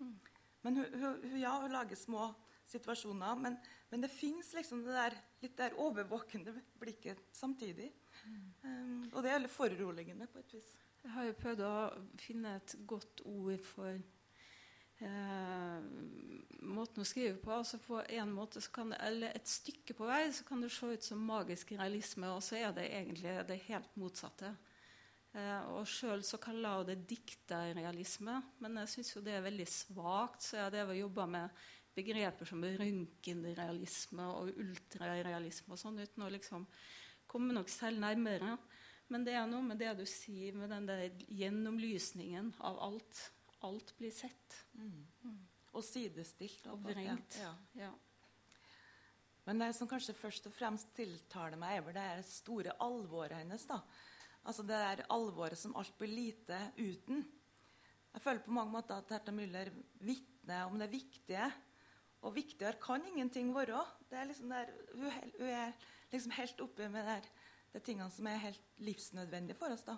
[0.00, 0.18] Mm.
[0.62, 2.30] Men hun, hun, hun, ja, hun lager små
[2.70, 3.56] situasjoner, men,
[3.90, 7.90] men det fins liksom det der, litt der overvåkende blikket samtidig.
[8.64, 10.70] Um, og det er litt foruroligende på et vis.
[11.00, 11.74] Jeg har jo prøvd å
[12.20, 13.94] finne et godt ord for
[15.00, 15.78] eh,
[16.68, 17.52] måten å skrive på.
[17.54, 21.02] altså på en måte det, eller Et stykke på vei så kan det se ut
[21.02, 24.54] som magisk realisme, og så er det egentlig det helt motsatte.
[25.32, 30.42] Eh, og Sjøl kaller jeg det dikte realisme, men jeg syns det er veldig svakt.
[30.42, 31.60] Så jeg har jobba med
[31.96, 36.66] begreper som røntgenrealisme og ultrarealisme og sånn, uten å liksom
[37.30, 38.56] komme nok selv nærmere.
[39.10, 43.24] Men det er noe med det du sier, med den der gjennomlysningen av alt.
[43.66, 44.60] Alt blir sett.
[44.78, 45.00] Mm.
[45.26, 45.40] Mm.
[45.74, 46.62] Og sidestilt.
[46.70, 47.36] Og vrengt.
[47.42, 47.90] Ja, ja.
[49.48, 53.66] Men det som kanskje først og fremst tiltaler meg, er det store alvoret hennes.
[53.66, 53.80] da.
[54.46, 57.24] Altså det der alvoret som alt blir lite uten.
[58.14, 59.70] Jeg føler på mange måter at Herta Müller
[60.02, 61.50] vitner om det viktige.
[62.26, 63.80] Og viktigere kan ingenting være.
[64.28, 65.72] Liksom der, hun, er
[66.12, 67.28] liksom helt oppe med der
[67.72, 69.86] de tingene som er helt livsnødvendige for oss.
[69.86, 69.96] da.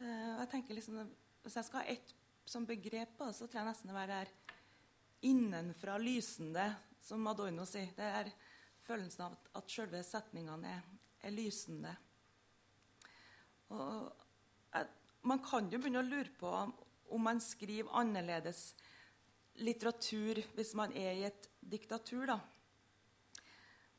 [0.00, 1.02] Uh, jeg tenker liksom,
[1.42, 2.14] Hvis jeg skal ha ett
[2.44, 4.24] som begrep på det, så tror jeg nesten det være
[5.24, 6.64] innenfra lysende,
[7.00, 7.92] som Madonna sier.
[7.96, 8.30] Det er
[8.84, 10.82] følelsen av at selve setningene er,
[11.24, 11.92] er lysende.
[13.72, 14.10] Og,
[14.72, 14.88] jeg,
[15.24, 16.50] man kan jo begynne å lure på
[17.14, 18.72] om man skriver annerledes
[19.62, 22.26] litteratur hvis man er i et diktatur.
[22.26, 22.40] da.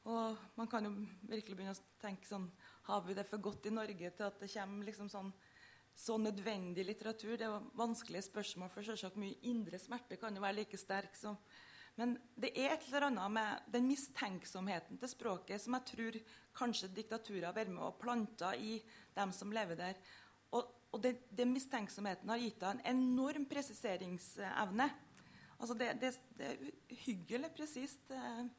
[0.06, 0.94] Og man kan jo
[1.26, 2.50] virkelig begynne å tenke sånn
[2.86, 5.32] har vi det for godt i Norge til at det kommer liksom sånn,
[5.96, 7.38] så nødvendig litteratur?
[7.40, 11.16] Det er vanskelige spørsmål, for selvsagt mye indre smerte kan jo være like sterk.
[11.18, 11.40] som
[11.96, 16.20] Men det er et eller annet med den mistenksomheten til språket som jeg tror
[16.56, 18.78] kanskje diktaturer har vært med og planta i
[19.16, 19.98] dem som lever der.
[20.54, 24.92] Og, og den, mistenksomheten har gitt henne en enorm presiseringsevne.
[25.60, 28.50] Altså det, det, det er hyggelig presist, det,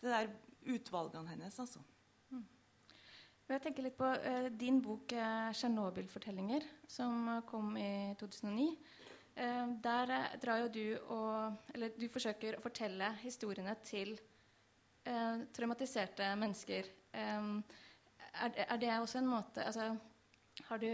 [0.00, 0.32] det der
[0.74, 1.82] utvalgene hennes, altså.
[3.44, 8.70] Jeg tenker litt på eh, din bok eh, 'Tsjernobyl-fortellinger', som kom i 2009.
[9.36, 14.16] Eh, der drar jo du og Eller du forsøker å fortelle historiene til
[15.04, 16.86] traumatiserte mennesker.
[17.12, 19.90] Er, er, det også en måte altså,
[20.80, 20.88] du,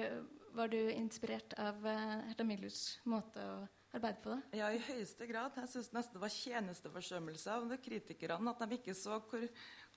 [0.51, 3.61] Var du inspirert av Herta Millers måte å
[3.93, 4.41] arbeide på det?
[4.61, 5.57] Ja, i høyeste grad.
[5.59, 9.47] Jeg syns nesten det var tjenesteforsømmelse av kritikerne at de ikke så hvor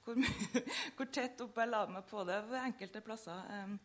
[0.04, 0.20] hvor,
[0.98, 3.78] hvor tett opp jeg la meg på det ved enkelte plasser.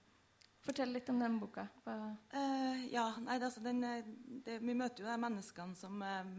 [0.65, 1.65] Fortell litt om den boka.
[1.87, 3.85] Uh, ja, nei, altså, den,
[4.45, 6.33] det, Vi møter jo de menneskene som uh,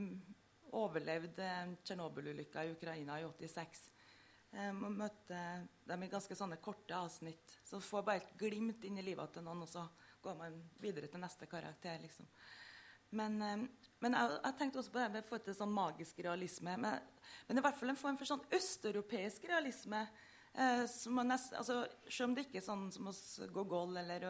[0.78, 1.48] overlevde
[1.82, 3.88] Tsjernobyl-ulykka i Ukraina i 86.
[4.50, 5.40] Um, og møtte
[5.88, 7.58] dem i ganske sånne korte avsnitt.
[7.66, 9.86] Så får bare et glimt inn i livet til noen, og så
[10.22, 12.02] går man videre til neste karakter.
[12.04, 12.28] liksom.
[13.18, 13.68] Men, um,
[14.04, 16.76] men jeg, jeg, tenkte også på det med forhold til sånn magisk realisme.
[16.82, 17.08] Men,
[17.48, 20.04] men i hvert fall en form for sånn østeuropeisk realisme.
[20.54, 20.84] Eh,
[21.24, 23.22] nest, altså, selv om det ikke er sånn som hos
[23.54, 24.26] Gogol eller,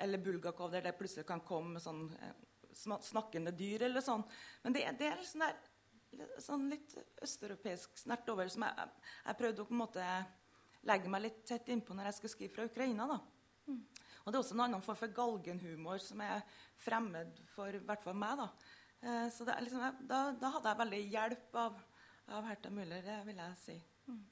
[0.00, 4.24] eller Bulgakov, der det plutselig kan komme sånn, eh, snakkende dyr eller sånn.
[4.64, 5.58] Men det, det er liksom der,
[6.42, 8.88] sånn litt østeuropeisk snert over som jeg,
[9.26, 10.08] jeg, prøvde å på en måte
[10.88, 13.06] legge meg litt tett innpå når jeg skulle skrive fra Ukraina.
[13.14, 13.20] da.
[13.68, 13.82] Mm.
[14.22, 16.44] Og det er også en annen form for galgenhumor som er
[16.82, 18.38] fremmed for i hvert fall meg.
[18.38, 18.48] Da
[19.02, 21.82] eh, Så det, liksom, da, da, hadde jeg veldig hjelp av,
[22.38, 23.76] av Hertha Müller, det vil jeg si.
[24.06, 24.22] Mm.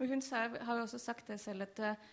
[0.00, 2.04] Hun har jo også sagt det selv at eh,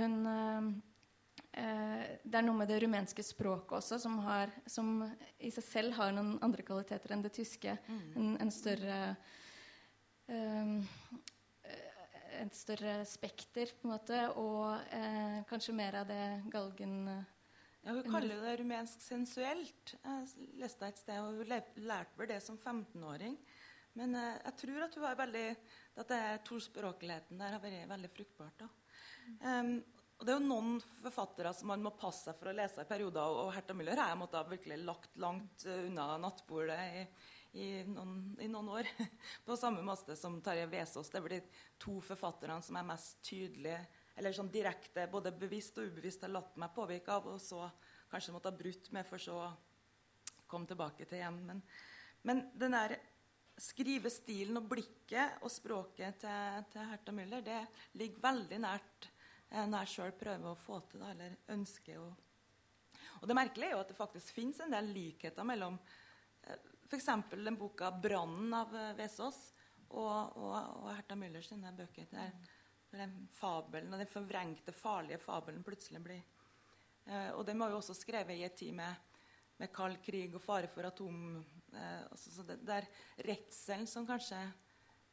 [0.00, 5.00] hun eh, Det er noe med det rumenske språket også som, har, som,
[5.38, 7.76] i seg selv har noen andre kvaliteter enn det tyske.
[7.86, 8.02] Mm.
[8.16, 8.98] En, en, større
[10.28, 10.76] um,
[12.40, 18.04] et større spekter, på en måte, og eh, kanskje mer av det galgen ja, Hun
[18.12, 19.94] kaller det rumensk sensuelt.
[19.96, 23.38] Jeg leste et sted, og hun lærte vel det som 15-åring.
[23.98, 25.46] Men eh, jeg tror at hun har veldig,
[26.02, 28.68] at det tospråkligheten der har vært veldig fruktbart.
[29.40, 29.80] Um,
[30.20, 32.88] og Det er jo noen forfattere som man må passe seg for å lese i
[32.88, 33.36] perioder.
[33.40, 37.04] Og Herta Müller har jeg måttet virkelig lagt langt unna nattbordet i,
[37.52, 38.88] i, noen, i noen, år.
[39.46, 41.10] På samme måte som Tarjei Vesaas.
[41.10, 41.40] Det er de
[41.82, 43.80] to forfatterne som er mest tydelige,
[44.20, 47.66] eller sånn direkte, både bevisst og ubevisst har latt meg påvirke av, og så
[48.10, 49.52] kanskje måtte ha brutt med, for så å
[50.50, 51.38] komme tilbake til hjem.
[51.46, 51.62] Men,
[52.26, 52.98] men den der
[53.60, 57.60] skrivestilen og blikket og språket til, til Herta Müller det
[58.00, 59.08] ligger veldig nært
[59.50, 62.08] eh, når jeg sjøl prøver å få til det, eller ønsker å
[63.20, 65.76] Og det merkelige er jo at det faktisk fins en del likheter mellom
[66.90, 67.06] f.eks.
[67.30, 69.38] den boka 'Brannen' av eh, Vesaas
[69.90, 72.08] og, og, og Herta Müller sine bøker.
[72.10, 72.32] Der,
[72.90, 76.22] den fabelen, den forvrengte, farlige fabelen plutselig blir
[77.06, 79.06] eh, Og den var jo også skrevet i en tid med,
[79.60, 81.38] med kald krig og fare for atom...
[81.70, 82.90] Eh, altså, så det, det er
[83.30, 84.42] redselen som kanskje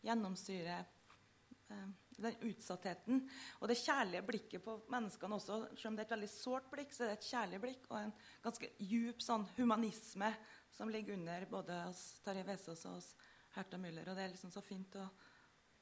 [0.02, 1.88] gjennomsyrer eh,
[2.18, 3.22] den utsattheten.
[3.62, 5.60] Og det kjærlige blikket på menneskene også.
[5.76, 8.00] Selv om det er et veldig sårt blikk, så er det et kjærlig blikk og
[8.00, 10.32] en ganske djup sånn humanisme
[10.78, 13.10] som ligger under både hos Tarjei Vesaas og hos
[13.56, 14.06] Herta Müller.
[14.06, 15.08] Og det er liksom så fint å,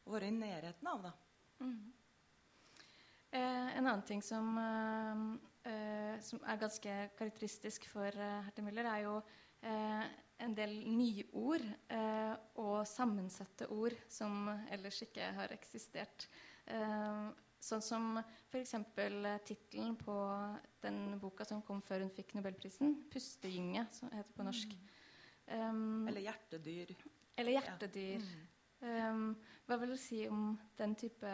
[0.08, 1.10] å være i nærheten av.
[1.10, 1.12] da.
[1.60, 1.82] Mm.
[3.36, 5.26] Eh, en annen ting som, eh,
[5.72, 9.18] eh som, er ganske karakteristisk for eh, Herta Müller, er jo
[9.62, 10.06] eh,
[10.46, 16.30] en del nye ord eh, og sammensatte ord som ellers ikke har eksistert.
[17.66, 18.76] Sånn som f.eks.
[19.48, 20.16] tittelen på
[20.84, 24.76] den boka som kom før hun fikk nobelprisen, 'Pustegynge', som heter på norsk.
[25.48, 26.94] Um, eller 'Hjertedyr'.
[27.36, 28.28] Eller 'Hjertedyr'.
[28.82, 29.10] Ja.
[29.10, 29.32] Um,
[29.66, 31.32] hva vil du si om den type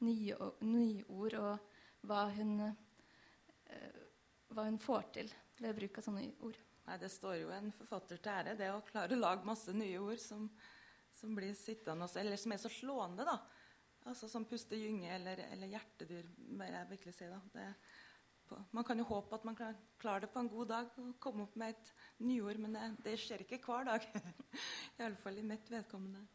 [0.00, 4.00] nye, nye ord, og hva hun, uh,
[4.56, 6.56] hva hun får til ved bruk av sånne ord?
[6.86, 10.00] Nei, Det står jo en forfatter til ære, det å klare å lage masse nye
[10.00, 10.48] ord som,
[11.12, 13.28] som blir sittende, eller som er så slående.
[13.28, 13.36] da.
[14.04, 17.28] Altså Som pustegynge eller, eller hjertedyr, vil jeg virkelig si.
[17.30, 17.40] da.
[17.54, 17.68] Det,
[18.44, 21.46] på, man kan jo håpe at man klarer det på en god dag og komme
[21.46, 24.08] opp med et nyord, men det, det skjer ikke hver dag.
[25.00, 26.26] Iallfall i mitt vedkommende.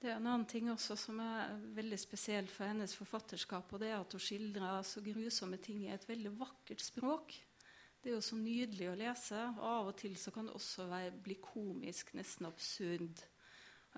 [0.00, 3.72] Det er en annen ting også som er veldig spesiell for hennes forfatterskap.
[3.72, 7.34] og det er At hun skildrer så grusomme ting i et veldig vakkert språk.
[8.00, 9.42] Det er jo så nydelig å lese.
[9.58, 13.20] og Av og til så kan det også være, bli komisk, nesten absurd.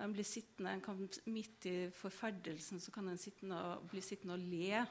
[0.03, 0.99] En blir sittende, en kan,
[1.31, 4.83] Midt i forferdelsen så kan en sittende og, bli sittende og le.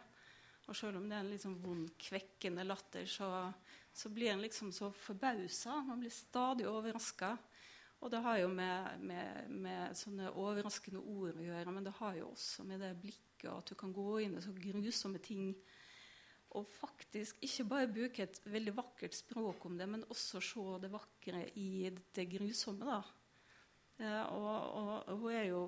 [0.70, 3.28] Og selv om det er en liksom vond, kvekkende latter, så,
[3.92, 5.82] så blir en liksom så forbausa.
[5.84, 7.34] Man blir stadig overraska.
[8.02, 12.16] Og det har jo med, med, med, sånne overraskende ord å gjøre, men det har
[12.18, 15.52] jo også med det blikket at du kan gå inn i så grusomme ting.
[16.58, 20.90] Og faktisk ikke bare bruke et veldig vakkert språk om det, men også se det
[20.92, 22.88] vakre i det grusomme.
[22.90, 23.02] da.
[24.00, 25.62] Eh, og, og, hun er jo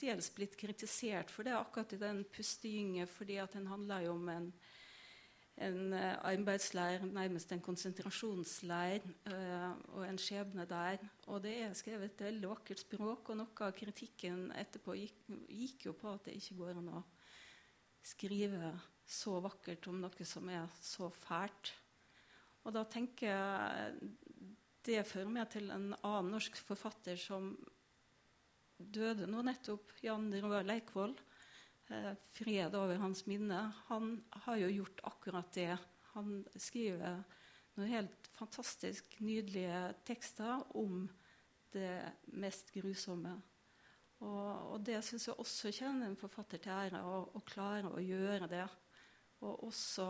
[0.00, 4.28] dels blitt kritisert for det akkurat i den pustegynge, fordi at den handler jo om
[4.30, 4.46] en,
[5.66, 11.02] en uh, arbeidsleir, nærmest en konsentrasjonsleir, uh, og en skjebne der.
[11.26, 15.88] Og det er skrevet et veldig vakkert språk, og noe av kritikken etterpå gikk, gikk
[15.90, 17.04] jo på at det ikke går an å
[18.04, 18.72] skrive
[19.04, 21.74] så vakkert om noe som er så fælt.
[22.64, 24.12] Og da tenker jeg
[24.84, 27.54] det fører meg til en annen norsk forfatter som
[28.78, 31.14] døde nå nettopp, Jan Roar Leikvoll.
[31.90, 33.72] eh, fred over hans minne.
[33.88, 35.76] Han har jo gjort akkurat det.
[36.14, 37.22] Han skriver
[37.74, 41.08] noen helt fantastisk nydelige tekster om
[41.74, 43.34] det mest grusomme.
[44.24, 48.48] Og, og det syns jeg også kjenner en forfatter til ære, å, klare å gjøre
[48.50, 48.64] det.
[49.44, 50.08] Og også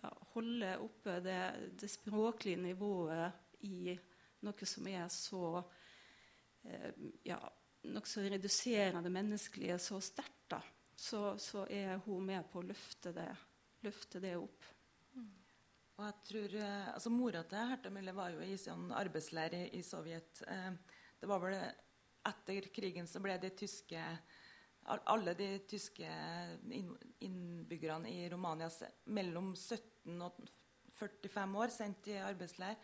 [0.00, 1.40] ja, holde oppe det,
[1.80, 3.92] det, språklige nivået i
[4.46, 5.44] noe som er så
[6.64, 6.90] eh,
[7.28, 7.38] ja,
[7.90, 10.56] nokså reduserende menneskelige så sterkt,
[11.00, 13.28] så, så, er hun med på å løfte det,
[13.86, 14.66] løfte det opp.
[15.14, 15.30] Mm.
[15.96, 19.62] Og jeg tror, eh, altså Mora til Herta Mille var jo i sånn arbeidsleir i,
[19.78, 20.42] i Sovjet.
[20.48, 20.72] Eh,
[21.20, 21.56] det var vel
[22.28, 24.00] Etter krigen så ble de tyske
[24.84, 26.08] alle de tyske
[27.24, 28.68] innbyggerne i Romania
[29.12, 30.40] mellom 17 og
[30.98, 32.76] 45 år sendt i arbeidsleir.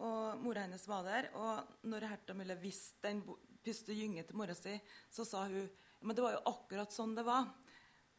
[0.00, 1.30] Og Mora hennes var der.
[1.36, 3.22] Og når Herta Müller visste den
[3.60, 4.72] puste gynge til mora si,
[5.12, 5.68] så sa hun
[6.00, 7.48] men det var jo akkurat sånn det var.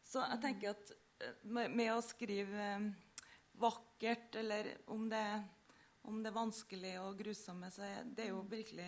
[0.06, 2.84] Så jeg tenker at eh, med, å skrive eh,
[3.58, 5.24] vakkert, eller om det,
[6.06, 8.86] om det er vanskelig og grusomme, så er det jo virkelig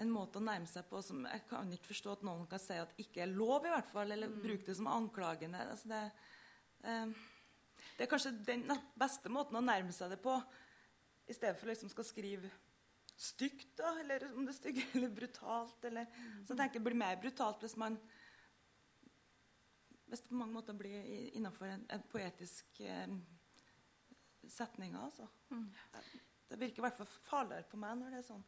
[0.00, 2.78] en måte å nærme seg på som jeg kan ikke forstå at noen kan si
[2.80, 4.40] at ikke er lov, i hvert fall, eller mm.
[4.40, 5.66] bruke det som anklagende.
[5.74, 6.02] Altså det,
[6.88, 7.12] eh,
[7.92, 8.64] det, er kanskje den
[8.96, 10.38] beste måten å nærme seg det på,
[11.32, 12.50] i stedet for liksom skal skrive
[13.16, 15.88] stygt, da, eller om det er stygt eller brutalt.
[15.88, 16.10] Eller,
[16.44, 17.98] så jeg tenker det blir mer brutalt hvis man
[20.12, 23.14] hvis det på mange måter blir innenfor en, en poetisk eh,
[24.44, 24.92] setning.
[24.98, 25.24] Altså.
[25.48, 25.70] Mm.
[26.50, 28.42] Det virker i hvert fall farligere på meg når det er sånn.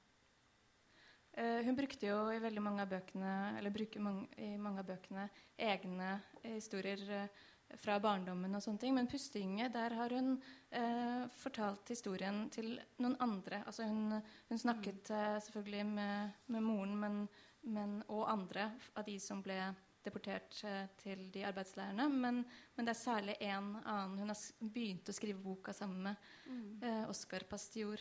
[1.35, 4.91] Uh, hun brukte jo i veldig mange av bøkene eller bruker mange, i mange av
[4.93, 5.25] bøkene
[5.59, 6.13] egne
[6.45, 7.41] historier uh,
[7.81, 8.95] fra barndommen og sånne ting.
[8.95, 10.37] Men 'Pustinge', der har hun
[10.71, 13.63] eh, fortalt historien til noen andre.
[13.67, 15.17] Altså hun, hun snakket mm.
[15.17, 17.19] eh, selvfølgelig med, med moren men,
[17.63, 19.59] men, og andre av de som ble
[20.05, 22.09] deportert eh, til de arbeidsleirene.
[22.09, 22.45] Men,
[22.77, 26.31] men, det er særlig en annen hun har begynt å skrive boka sammen med.
[26.47, 26.71] Mm.
[26.83, 28.01] Eh, Oskar Pastior.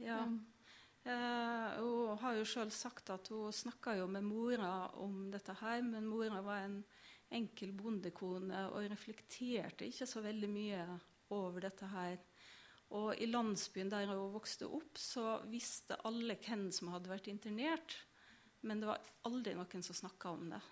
[0.00, 0.24] Ja.
[0.24, 0.40] Um,
[1.04, 6.40] hun har jo sjøl sagt at hun snakka med mora om dette her, men mora
[6.40, 6.78] var en
[7.34, 10.84] enkel bondekone og reflekterte ikke så veldig mye
[11.34, 12.18] over dette her.
[12.94, 17.96] Og i landsbyen der hun vokste opp, så visste alle hvem som hadde vært internert.
[18.64, 20.62] Men det var aldri noen som snakka om det.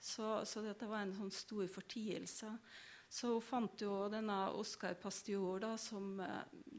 [0.00, 2.50] Så, så, dette var en sånn stor fortielse.
[3.08, 6.18] Så hun fant jo denne Oscar Pastior da, som,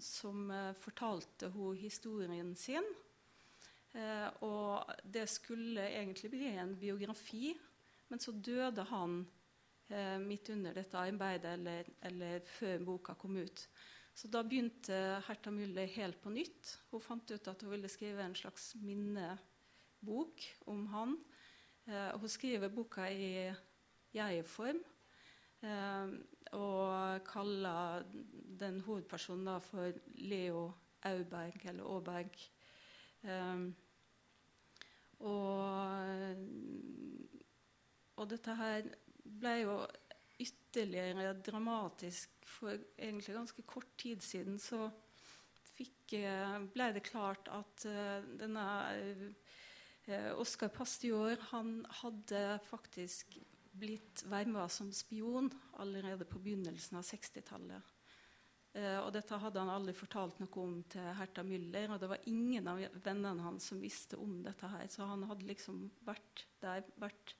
[0.03, 2.85] som uh, fortalte hun historien sin.
[3.97, 7.55] Eh, og det skulle egentlig bli en biografi
[8.07, 9.19] men så døde han
[9.89, 13.67] eh, midt under dette arbeidet, eller, eller, før boka kom ut.
[14.17, 16.73] Så da begynte Herta Mulle helt på nytt.
[16.91, 21.17] Hun fant ut at hun ville skrive en slags minnebok om han.
[21.85, 23.51] Eh, hun skriver boka i
[24.15, 24.81] jeg-form.
[25.61, 26.15] Eh,
[26.57, 28.05] og kaller
[28.59, 30.71] den hovedpersonen for Leo
[31.05, 32.39] Auberg, eller Aaberg.
[33.23, 33.67] Eh,
[35.19, 36.37] og
[38.17, 38.87] og dette her
[39.27, 39.79] ble jo
[40.41, 44.59] ytterligere dramatisk for egentlig ganske kort tid siden.
[44.61, 44.87] Så
[45.77, 48.65] fikk, eh, ble det klart at uh, denne
[50.07, 53.37] uh, Oscar Pastior han hadde faktisk
[53.77, 57.93] blitt verva som spion allerede på begynnelsen av 60-tallet.
[58.77, 61.93] Uh, og dette hadde han aldri fortalt noe om til Herta Müller.
[61.93, 64.85] Og det var ingen av vennene hans som visste om dette her.
[64.89, 67.37] Så han hadde liksom vært der, vært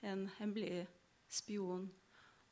[0.00, 0.86] en hemmelig
[1.28, 1.86] spion.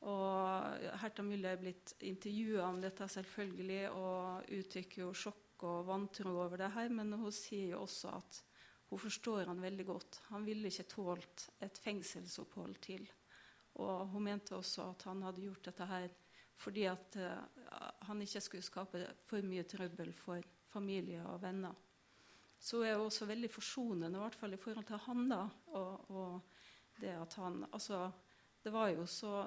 [0.05, 6.35] Og Hertha Müller er blitt intervjua om dette, selvfølgelig, og uttrykker jo sjokk og vantro
[6.45, 8.43] over det her, men hun sier jo også at
[8.91, 10.21] hun forstår han veldig godt.
[10.31, 13.07] Han ville ikke tålt et fengselsopphold til.
[13.83, 16.13] Og hun mente også at han hadde gjort dette her
[16.55, 17.41] fordi at uh,
[18.07, 21.75] han ikke skulle skape for mye trøbbel for familie og venner.
[22.63, 25.25] Så er hun også veldig forsonende, i hvert fall i forhold til han.
[25.33, 25.41] da,
[25.75, 26.54] og, og
[27.01, 28.11] det at han Altså,
[28.63, 29.45] det var jo så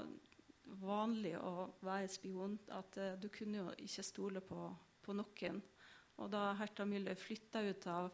[0.82, 4.68] vanlig å være spion at uh, du kunne jo ikke stole på,
[5.04, 5.62] på noen.
[6.18, 8.10] Og da Herta Müller flytta ut av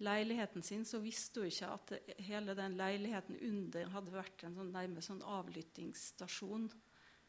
[0.00, 1.92] leiligheten sin, så visste hun ikke at
[2.24, 6.68] hele den leiligheten under hadde vært en sånn, nærmest sånn avlyttingsstasjon.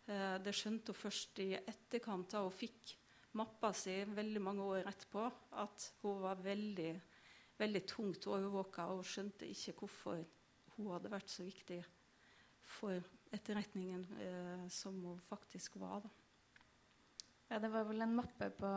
[0.08, 2.96] Uh, det skjønte hun først i etterkant da hun fikk
[3.38, 5.24] mappa si veldig mange år etterpå,
[5.62, 6.92] at hun var veldig,
[7.62, 10.24] veldig tungt overvåka og skjønte ikke hvorfor
[10.78, 11.82] hun hadde vært så viktig
[12.72, 13.02] for
[13.32, 16.06] etterretningen eh, som hun faktisk var.
[16.06, 16.12] Da.
[17.52, 18.72] Ja, det var vel en mappe på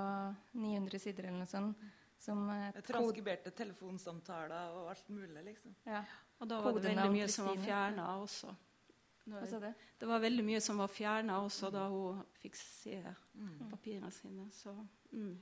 [0.58, 1.84] 900 sider eller noe sånt.
[2.18, 5.74] Som, eh, Transkriberte telefonsamtaler og alt mulig, liksom.
[5.86, 6.04] Ja.
[6.40, 8.54] Og da var det veldig mye som var fjerna også.
[9.24, 9.68] Hva sa du?
[9.98, 13.70] Det var veldig mye som var fjerna også da hun fikk se mm.
[13.70, 14.48] papirene sine.
[14.52, 14.74] Så
[15.12, 15.36] mm.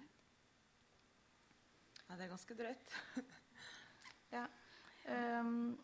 [2.08, 2.92] Ja, det er ganske drøyt.
[4.36, 4.44] ja.
[5.40, 5.78] Um,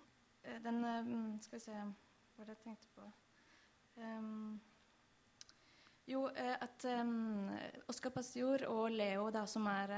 [0.64, 3.06] den um, Skal vi se Hva var det jeg tenkte på?
[3.98, 4.60] Um,
[6.08, 7.50] jo, eh, at um,
[7.90, 9.92] Oscar Pastor og Leo, da, som er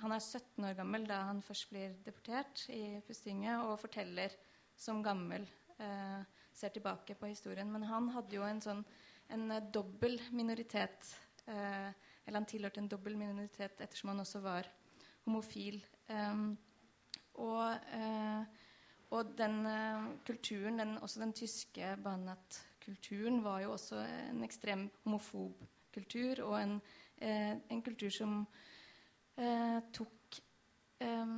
[0.00, 4.32] Han er 17 år gammel da han først blir deportert i Pustinget, og forteller
[4.76, 5.46] som gammel
[5.80, 6.22] uh,
[6.56, 7.68] Ser tilbake på historien.
[7.68, 8.84] Men han hadde jo en sånn
[9.28, 11.08] en dobbel minoritet
[11.46, 14.68] Eller han tilhørte en dobbel minoritet ettersom han også var
[15.26, 15.80] homofil.
[16.08, 16.56] Um,
[17.34, 17.76] og,
[19.14, 19.60] og den
[20.26, 24.00] kulturen, den, også den tyske Banat kulturen var jo også
[24.30, 25.62] en ekstrem homofob
[25.96, 26.76] kultur, og en,
[27.18, 28.38] eh, en kultur som
[29.36, 30.40] eh, tok
[31.00, 31.34] eh,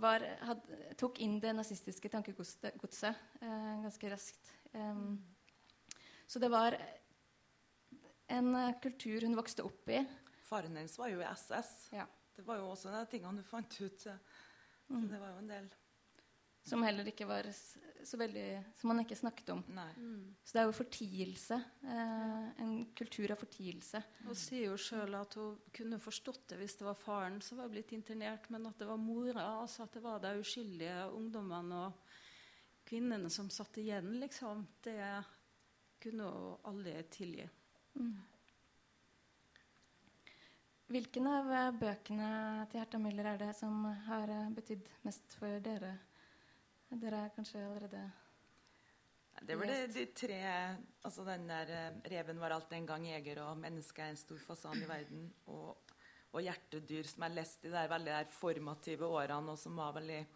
[0.00, 0.70] var, had,
[1.00, 2.70] tok inn det nazistiske tankegodset
[3.10, 4.56] eh, ganske raskt.
[6.30, 6.76] så det var
[8.30, 10.04] en uh, kultur hun vokste opp i.
[10.46, 11.72] Faren hennes var jo i SS.
[11.96, 12.06] Ja.
[12.36, 13.98] Det var jo også en av tingene du fant ut.
[13.98, 14.14] Så
[14.94, 15.08] mm.
[15.10, 15.66] det var jo en del
[16.62, 17.46] som heller ikke var
[18.04, 19.62] så veldig Som man ikke snakket om.
[19.96, 20.36] Mm.
[20.44, 21.58] Så det er jo fortielse.
[21.84, 24.02] Eh, en kultur av fortielse.
[24.24, 27.70] Hun sier jo sjøl at hun kunne forstått det hvis det var faren som var
[27.72, 32.16] blitt internert, men at det var mora, altså at det var de uskyldige ungdommene og
[32.88, 34.98] kvinnene som satt igjen, liksom, det
[36.02, 37.46] kunne hun aldri tilgi.
[38.00, 38.18] Mm.
[40.90, 42.30] Hvilken av bøkene
[42.70, 45.98] til Herta Müller er det som har betydd mest for dere?
[46.90, 48.00] Dere er kanskje allerede
[49.46, 50.38] Det var det, de tre
[51.06, 54.38] altså Den der eh, 'Reven var alt en gang jeger' og 'Mennesket er en stor
[54.38, 55.76] fasan i verden' og,
[56.32, 60.26] og 'Hjertedyr', som jeg leste i de veldig der formative årene, og som var veldig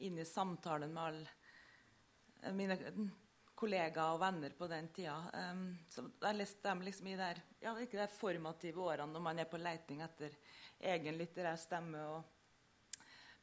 [0.00, 2.76] inne i samtalen med alle mine
[3.54, 5.16] kollegaer og venner på den tida.
[5.52, 9.38] Um, så jeg leste dem liksom i der, ja, ikke de formative årene når man
[9.38, 10.34] er på leiting etter
[10.80, 11.98] egen litterær stemme.
[11.98, 12.41] og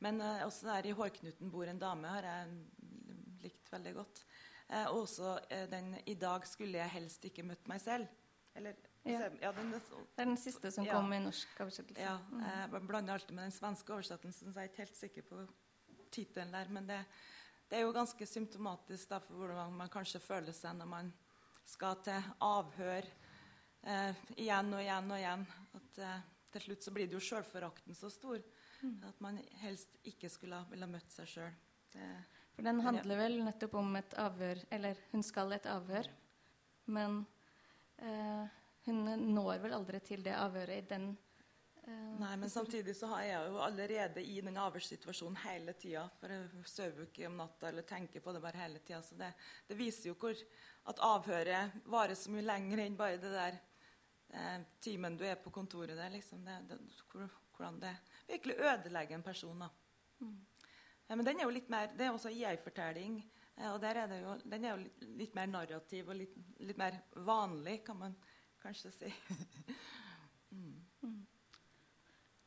[0.03, 2.51] men uh, også der i 'Hårknuten bor en dame' har jeg
[3.43, 4.21] likt veldig godt.
[4.69, 8.07] Uh, og også uh, den 'I dag skulle jeg helst ikke møtt meg selv'.
[8.55, 8.75] Eller,
[9.05, 9.27] ja.
[9.41, 10.95] ja den, det er den siste som ja.
[10.95, 12.01] kom i norsk oversettelse.
[12.01, 12.45] Ja, mm.
[12.45, 15.43] Jeg blander alltid med den svenske oversettelsen, så jeg er ikke helt sikker på
[16.11, 16.71] tittelen der.
[16.73, 17.03] Men det,
[17.69, 21.13] det, er jo ganske symptomatisk da, for hvordan man kanskje føler seg når man
[21.69, 23.05] skal til avhør
[24.35, 25.45] igjen og igjen og igjen.
[25.77, 26.01] At
[26.51, 28.41] til slutt så blir det jo sjølforakten så stor.
[28.81, 28.99] Mm.
[29.09, 31.55] At man helst ikke skulle ville møtt seg sjøl.
[32.59, 36.09] For den handler vel nettopp om et avhør Eller hun skal et avhør,
[36.91, 37.21] men
[37.97, 38.99] eh, hun
[39.33, 41.07] når vel aldri til det avhøret i den
[41.85, 46.05] eh, Nei, men samtidig så er jeg jo allerede i den avhørssituasjonen hele tida.
[46.19, 49.01] For jeg sover ikke om natta eller tenker på det bare hele tida.
[49.07, 49.31] Så det,
[49.69, 50.45] det, viser jo hvor,
[50.91, 53.59] at avhøret varer så mye lenger enn bare det der
[54.35, 56.11] eh, timen du er på kontoret der.
[56.11, 56.43] Liksom.
[56.43, 57.95] Det, det, hvordan det
[58.29, 59.63] virkelig ødelegger en person.
[60.19, 60.37] Mm.
[61.09, 63.19] Ja, men den er jo litt mer, Det er også jeg-fortelling.
[63.57, 66.99] Eh, og er jo, den er jo litt, litt, mer narrativ og litt, litt, mer
[67.15, 68.15] vanlig, kan man
[68.61, 69.13] kanskje si.
[70.55, 70.75] mm.
[71.01, 71.19] Mm.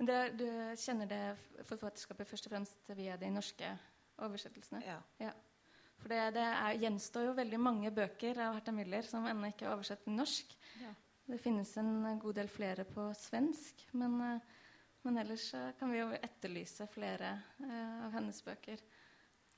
[0.03, 0.47] Det, du
[0.81, 1.23] kjenner det
[1.69, 3.69] forfatterskapet først og fremst via de norske
[4.23, 4.83] oversettelsene?
[4.87, 4.99] Ja.
[5.21, 5.33] ja.
[6.01, 9.69] For det, det er, gjenstår jo veldig mange bøker av Herta Müller som ennå ikke
[9.69, 10.57] er oversett til norsk.
[10.83, 10.95] Ja.
[11.29, 13.85] Det finnes en god del flere på svensk.
[13.95, 14.62] Men uh,
[15.03, 15.49] men ellers
[15.79, 17.33] kan vi jo etterlyse flere
[17.63, 18.83] eh, av hennes bøker.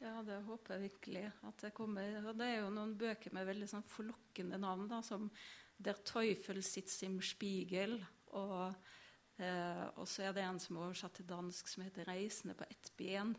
[0.02, 2.18] Ja, det håper jeg virkelig at det kommer.
[2.24, 5.30] Og det er jo noen bøker med veldig sånn forlokkende navn, da, som
[5.78, 8.04] 'Der Teufel sitz im Spiegel'.
[8.38, 8.74] Og,
[9.38, 12.64] eh, og så er det en som er oversatt til dansk, som heter 'Reisende på
[12.70, 13.36] ett ben'.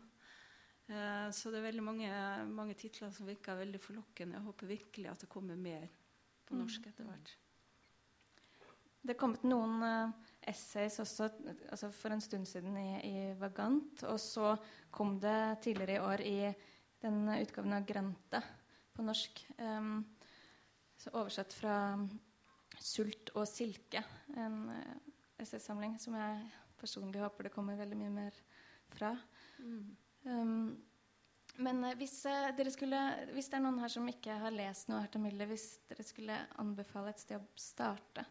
[0.88, 2.10] Eh, så det er veldig mange,
[2.46, 4.36] mange, titler som virker veldig forlokkende.
[4.38, 5.88] Jeg håper virkelig at det kommer mer
[6.46, 6.60] på mm.
[6.60, 7.36] norsk etter hvert.
[9.02, 10.12] Det er kommet noen uh,
[10.46, 11.28] essays også
[11.70, 14.04] altså for en stund siden i, i, Vagant.
[14.10, 14.54] Og så
[14.90, 16.38] kom det tidligere i år i
[17.02, 18.42] den utgaven av Grante
[18.96, 19.42] på norsk.
[19.58, 20.04] Um,
[21.12, 21.76] oversatt fra
[22.82, 24.02] 'Sult og silke',
[24.36, 24.96] en uh,
[25.40, 26.40] essaysamling som jeg
[26.80, 28.40] personlig håper det kommer veldig mye mer
[28.92, 29.14] fra.
[29.58, 29.96] Mm.
[30.26, 30.76] Um,
[31.62, 33.00] men uh, hvis, uh, skulle,
[33.32, 36.40] hvis, det er noen her som ikke har lest noe Herta Mille, hvis dere skulle
[36.60, 38.26] anbefale et sted å starte,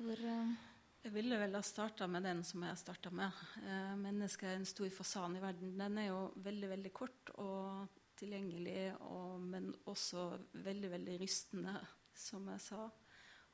[0.00, 0.52] hvor, uh,
[1.00, 3.36] jeg ville vel ha starta med den som jeg starta med.
[3.64, 5.78] Eh, 'Mennesket er en stor fasan i verden'.
[5.78, 7.88] Den er jo veldig veldig kort og
[8.20, 11.72] tilgjengelig, og, men også veldig veldig rystende,
[12.14, 12.90] som jeg sa.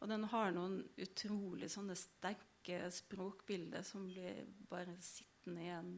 [0.01, 5.93] Og den har noen utrolig sånne sterke språkbilder som blir bare sittende igjen.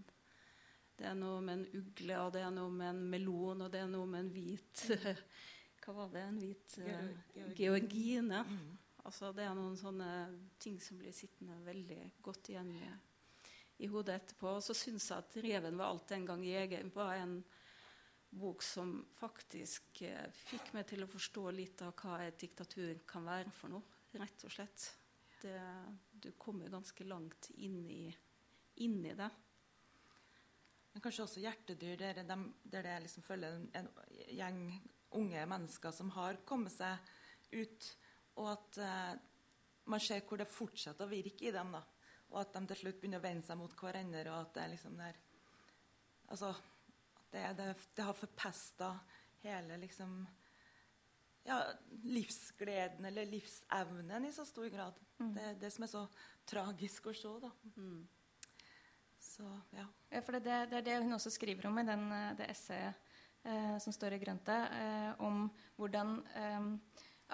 [0.98, 3.80] Det er noe med en ugle, og det er noe med en melon, og det
[3.80, 4.84] er noe med en hvit
[5.82, 6.22] Hva var det?
[6.28, 8.42] En hvit uh, georgine.
[8.44, 8.77] Mm.
[9.08, 10.08] Altså, det er noen sånne
[10.60, 12.88] ting som blir sittende veldig godt igjen i,
[13.80, 14.50] i hodet etterpå.
[14.58, 17.38] Og så syns jeg at 'Reven var alt en gang jeger' var en
[18.28, 23.24] bok som faktisk eh, fikk meg til å forstå litt av hva et diktatur kan
[23.24, 23.96] være for noe.
[24.20, 24.90] Rett og slett.
[25.40, 25.56] Det,
[26.12, 28.02] du kommer ganske langt inn i,
[28.84, 29.30] inn i det.
[30.92, 33.90] Men kanskje også hjertedyr, der, de, der det liksom følger en, en,
[34.34, 34.62] gjeng
[35.16, 36.98] unge mennesker som har kommet seg
[37.54, 37.90] ut,
[38.38, 39.12] og at eh,
[39.88, 41.72] man ser hvor det fortsetter å virke i dem.
[41.74, 41.82] da,
[42.30, 44.26] Og at de til slutt begynner å vende seg mot hverandre.
[44.32, 45.22] og at det er liksom der,
[46.28, 46.52] altså,
[47.32, 48.92] det, det, det har forpesta
[49.42, 50.20] hele liksom
[51.48, 51.62] ja,
[52.04, 54.94] livsgleden eller livsevnen i så stor grad.
[55.18, 55.34] Mm.
[55.34, 56.04] Det er det som er så
[56.48, 57.34] tragisk å se.
[57.42, 57.52] da.
[57.76, 58.06] Mm.
[59.18, 59.86] Så, ja.
[60.12, 63.08] ja for det, det, er det hun også skriver om i den, eh, det essayet
[63.42, 65.46] eh, som står i Grønte, eh, om
[65.78, 66.68] hvordan eh,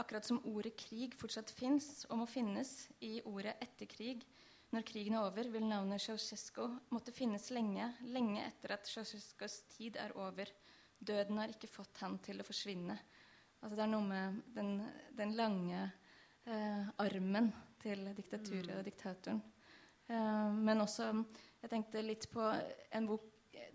[0.01, 2.73] akkurat som ordet krig fortsatt fins og må finnes
[3.05, 4.25] i ordet etter krig.
[4.75, 9.99] Når krigen er over, vil navnet Ceaucescu måtte finnes lenge, lenge etter at Ceaucescus tid
[10.03, 10.51] er over.
[10.99, 12.97] Døden har ikke fått han til å forsvinne.
[13.61, 14.73] Altså det er noe med den,
[15.17, 15.85] den lange
[16.45, 19.39] eh, armen til diktaturet og diktatoren.
[20.09, 21.13] Eh, men også
[21.63, 23.31] jeg tenkte litt på en bok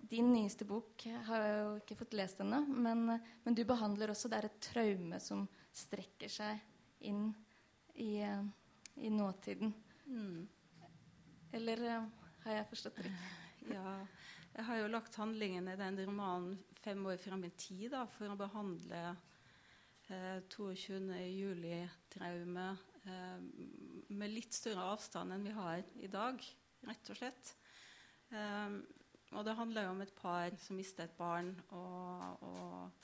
[0.09, 3.07] Din nyeste bok har jeg jo ikke fått lest ennå, men,
[3.43, 6.59] men, du behandler også Det er et traume som strekker seg
[7.09, 7.29] inn
[7.95, 8.23] i,
[8.95, 9.73] i nåtiden.
[10.05, 10.47] Mm.
[11.51, 12.09] Eller eh,
[12.45, 13.35] har jeg forstått riktig?
[13.69, 13.99] Ja.
[14.55, 18.31] Jeg har jo lagt handlingen i den romanen fem år fram i tid da, for
[18.31, 19.01] å behandle
[20.09, 20.97] eh, 22.
[21.35, 23.43] juli-traumet eh,
[24.09, 26.41] med litt større avstand enn vi har i dag,
[26.89, 27.53] rett og slett.
[28.31, 28.81] Um,
[29.37, 32.98] og det handler jo om et par som mister et barn, og, og,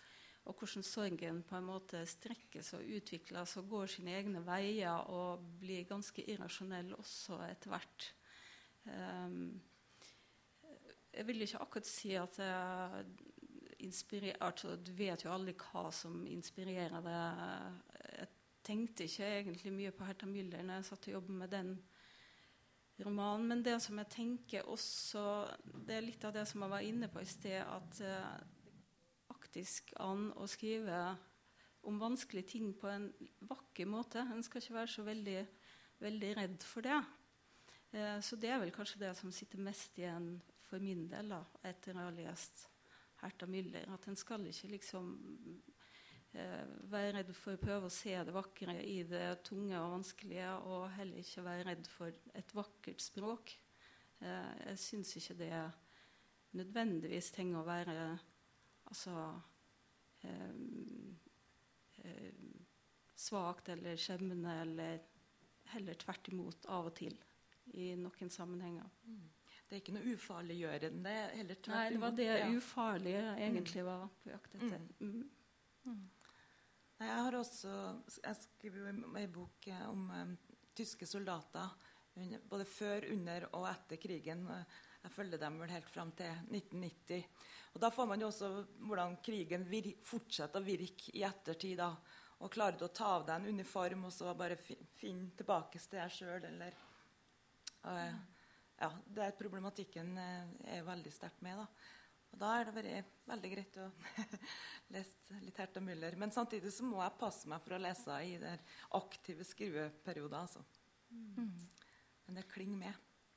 [0.46, 5.46] og, hvordan sorgen på en måte strekkes og utvikles og går sine egne veier og
[5.62, 8.10] blir ganske irrasjonell også etter hvert.
[8.86, 9.62] Um,
[11.16, 13.06] jeg vil ikke akkurat si at jeg
[13.86, 17.20] inspirerer altså, Du vet jo aldri hva som inspirerer det.
[18.20, 18.28] Jeg
[18.66, 21.72] tenkte ikke egentlig mye på Herta Müller når jeg satt og jobbet med den
[23.06, 23.48] romanen.
[23.48, 25.24] Men det som jeg tenker også
[25.66, 28.55] Det er litt av det som jeg var inne på i sted, at uh,
[29.56, 31.16] faktisk an å skrive
[31.88, 33.06] om vanskelige ting på en
[33.47, 34.20] vakker måte.
[34.20, 35.43] En skal ikke være så veldig,
[36.03, 36.97] veldig redd for det.
[37.95, 41.39] Uh, så det er vel kanskje det som sitter mest igjen for min del da,
[41.64, 42.66] etter å ha lest
[43.22, 43.88] Herta Müller.
[43.95, 45.16] At en skal ikke liksom
[46.36, 50.51] eh, være redd for å prøve å se det vakre i det tunge og vanskelige,
[50.68, 53.56] og heller ikke være redd for et vakkert språk.
[54.20, 55.66] Eh, jeg syns ikke det
[56.60, 57.99] nødvendigvis trenger å være
[58.86, 59.16] altså
[60.22, 60.56] eh,
[62.04, 62.42] eh,
[63.16, 65.00] svakt eller skjemmende, eller
[65.74, 67.16] heller tvert imot av og til
[67.74, 68.90] i noen sammenhenger.
[69.06, 69.24] Mm.
[69.66, 71.14] Det er ikke noe ufarliggjørende?
[71.40, 72.50] heller tvert Nei, det var det ja.
[72.54, 74.84] ufarlige egentlig var på jakt etter.
[75.00, 75.08] Mm.
[75.08, 75.32] Mm.
[75.90, 76.04] mm.
[76.96, 77.72] Jeg har også
[78.24, 80.36] jeg skriver en bok eh, om um,
[80.78, 81.74] tyske soldater
[82.49, 84.45] både før, under og etter krigen.
[85.03, 87.26] Jeg følger dem vel helt fram til 1990.
[87.76, 88.51] Og Da får man jo også
[88.88, 89.66] hvordan krigen
[90.03, 91.78] fortsetter å virke i ettertid.
[91.78, 91.95] da,
[92.39, 95.99] Og klarer du å ta av deg en uniform og så bare finne tilbake til
[95.99, 96.74] deg sjøl, eller
[97.84, 98.16] uh,
[98.80, 101.57] Ja, det er problematikken er veldig sterkt med.
[101.57, 101.68] da.
[102.32, 103.89] Og Da er det vært veldig greit å
[104.95, 106.18] lese litt Herta Müller.
[106.20, 108.66] Men samtidig så må jeg passe meg for å lese i den
[108.99, 110.41] aktive skriveperioden.
[110.41, 110.63] Altså.
[111.11, 111.68] Mm.
[112.26, 112.93] Men det klinger med.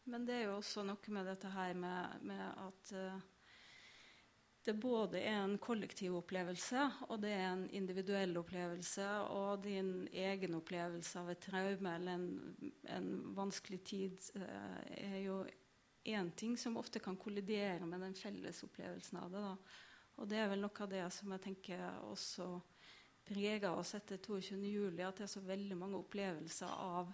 [0.08, 3.26] Men det er jo også noe med dette her med, med at uh,
[4.64, 9.06] det både er en kollektiv opplevelse og det er en individuell opplevelse.
[9.32, 15.42] Og din egen opplevelse av et traume eller en, en vanskelig tid uh, er jo
[16.08, 19.44] én ting som ofte kan kollidere med den felles opplevelsen av det.
[19.44, 19.54] Da.
[20.18, 22.48] Og det er vel noe av det som jeg tenker også
[23.28, 25.00] preger oss etter 22.07.
[25.04, 27.12] At det er så veldig mange opplevelser av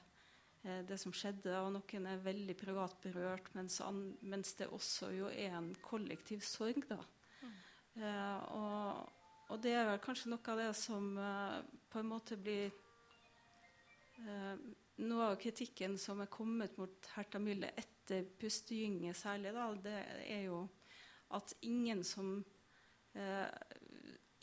[0.65, 1.53] det som skjedde.
[1.61, 6.45] Og noen er veldig privat berørt, mens, an, mens det også jo er en kollektiv
[6.47, 6.81] sorg.
[6.89, 7.01] da.
[7.43, 7.59] Mm.
[8.01, 9.13] Eh, og,
[9.51, 11.59] og, det er vel kanskje noe av det som eh,
[11.93, 12.73] på en måte blir
[14.25, 14.57] eh,
[14.95, 19.97] Noe av kritikken som er kommet mot Herta Mylle etter pustegynget, særlig, da, det
[20.31, 20.61] er jo
[21.35, 22.37] at ingen som
[23.19, 23.49] eh,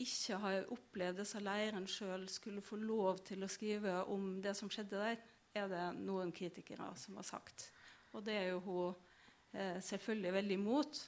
[0.02, 4.70] ikke har opplevd disse leirene sjøl, skulle få lov til å skrive om det som
[4.72, 5.22] skjedde der,
[5.54, 7.68] er det noen kritikere som har sagt.
[8.12, 8.94] Og det er jo hun
[9.52, 11.02] eh, selvfølgelig veldig imot.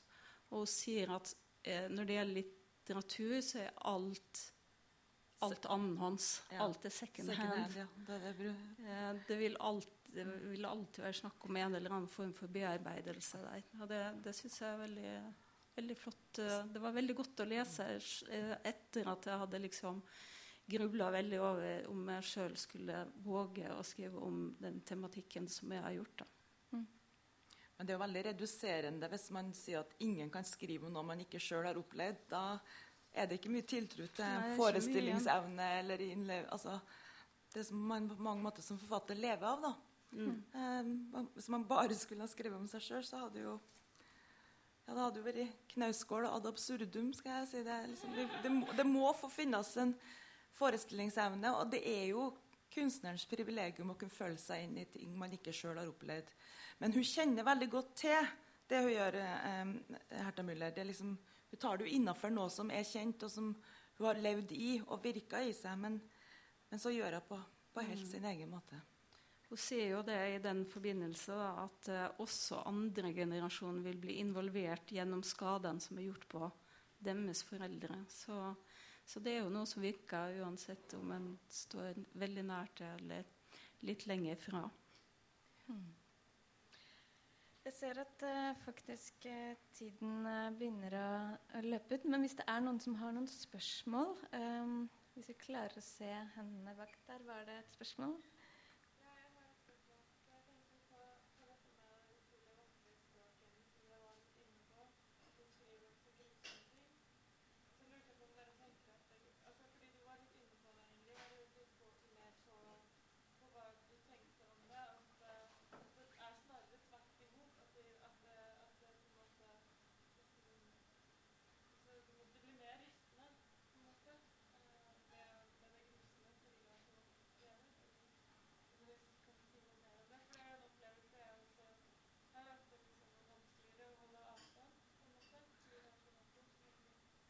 [0.53, 4.45] Og hun sier at eh, når det gjelder litteratur, så er alt
[5.45, 6.29] alt annenhånds.
[6.53, 6.65] Ja.
[6.65, 7.63] Alt er second, second hand.
[7.63, 7.87] hand ja.
[8.07, 8.53] det, det,
[8.89, 12.53] eh, det, vil alt, det, vil alltid være snakk om en eller annen form for
[12.53, 13.67] bearbeidelse der.
[13.81, 15.17] Og det, det syns jeg er veldig,
[15.79, 16.41] veldig, flott.
[16.45, 20.01] Eh, det var veldig godt å lese eh, etter at jeg hadde liksom
[20.67, 25.85] grubla veldig over om jeg sjøl skulle våge å skrive om den tematikken som jeg
[25.85, 26.23] har gjort.
[26.23, 26.27] da.
[26.73, 26.87] Mm.
[27.77, 31.07] Men det er jo veldig reduserende hvis man sier at ingen kan skrive om noe
[31.13, 32.27] man ikke sjøl har opplevd.
[32.33, 32.45] Da
[33.15, 36.49] er det ikke mye tiltro til Nei, forestillingsevne eller innlev...
[36.55, 36.79] Altså,
[37.55, 39.61] det som man på mange måter som forfatter lever av.
[39.63, 39.75] da.
[40.15, 40.41] Mm.
[40.55, 43.55] Eh, hvis man bare skulle ha skrevet om seg sjøl, så hadde jo
[44.85, 47.13] ja, det hadde jo vært knausgård ad absurdum.
[47.17, 47.63] skal jeg si.
[47.65, 49.95] Det, liksom, det, det, må, det, må, få finnes en
[50.59, 51.53] forestillingsevne.
[51.59, 52.31] Og det er jo
[52.75, 56.33] kunstnerens privilegium å kunne føle seg inn i ting man ikke sjøl har opplevd.
[56.83, 58.33] Men hun kjenner veldig godt til
[58.69, 59.73] det hun gjør, eh,
[60.25, 60.75] Herta Müller.
[60.75, 61.15] Det er liksom
[61.55, 63.53] hun tar det jo innafor noe som er kjent, og som
[63.95, 65.77] hun har levd i og virka i seg.
[65.79, 66.01] Men,
[66.67, 67.39] men, så gjør hun på,
[67.77, 68.09] på helt mm.
[68.11, 68.81] sin egen måte.
[69.47, 74.17] Hun sier jo det i den forbindelse da, at eh, også andre generasjon vil bli
[74.25, 76.51] involvert gjennom skadene som er gjort på
[77.07, 78.01] deres foreldre.
[78.11, 78.41] Så,
[79.05, 83.29] så, det er jo noe som virker uansett om en står veldig nært eller
[83.85, 84.63] litt lenger fra.
[85.67, 85.93] Hmm.
[87.65, 91.09] Jeg ser at uh, faktisk uh, tiden uh, begynner å,
[91.57, 92.05] å, løpe ut.
[92.13, 94.83] Men hvis det er noen som har noen spørsmål um,
[95.15, 98.19] Hvis vi klarer å se hendene bak der, var det et spørsmål?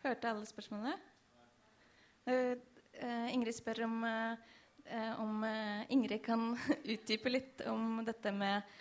[0.04, 0.98] Hørte alle spørsmålene?
[2.28, 2.56] Uh,
[3.00, 5.46] uh, Ingrid spør om, uh, om
[5.92, 6.50] Ingrid kan
[6.92, 8.72] utdype litt om dette med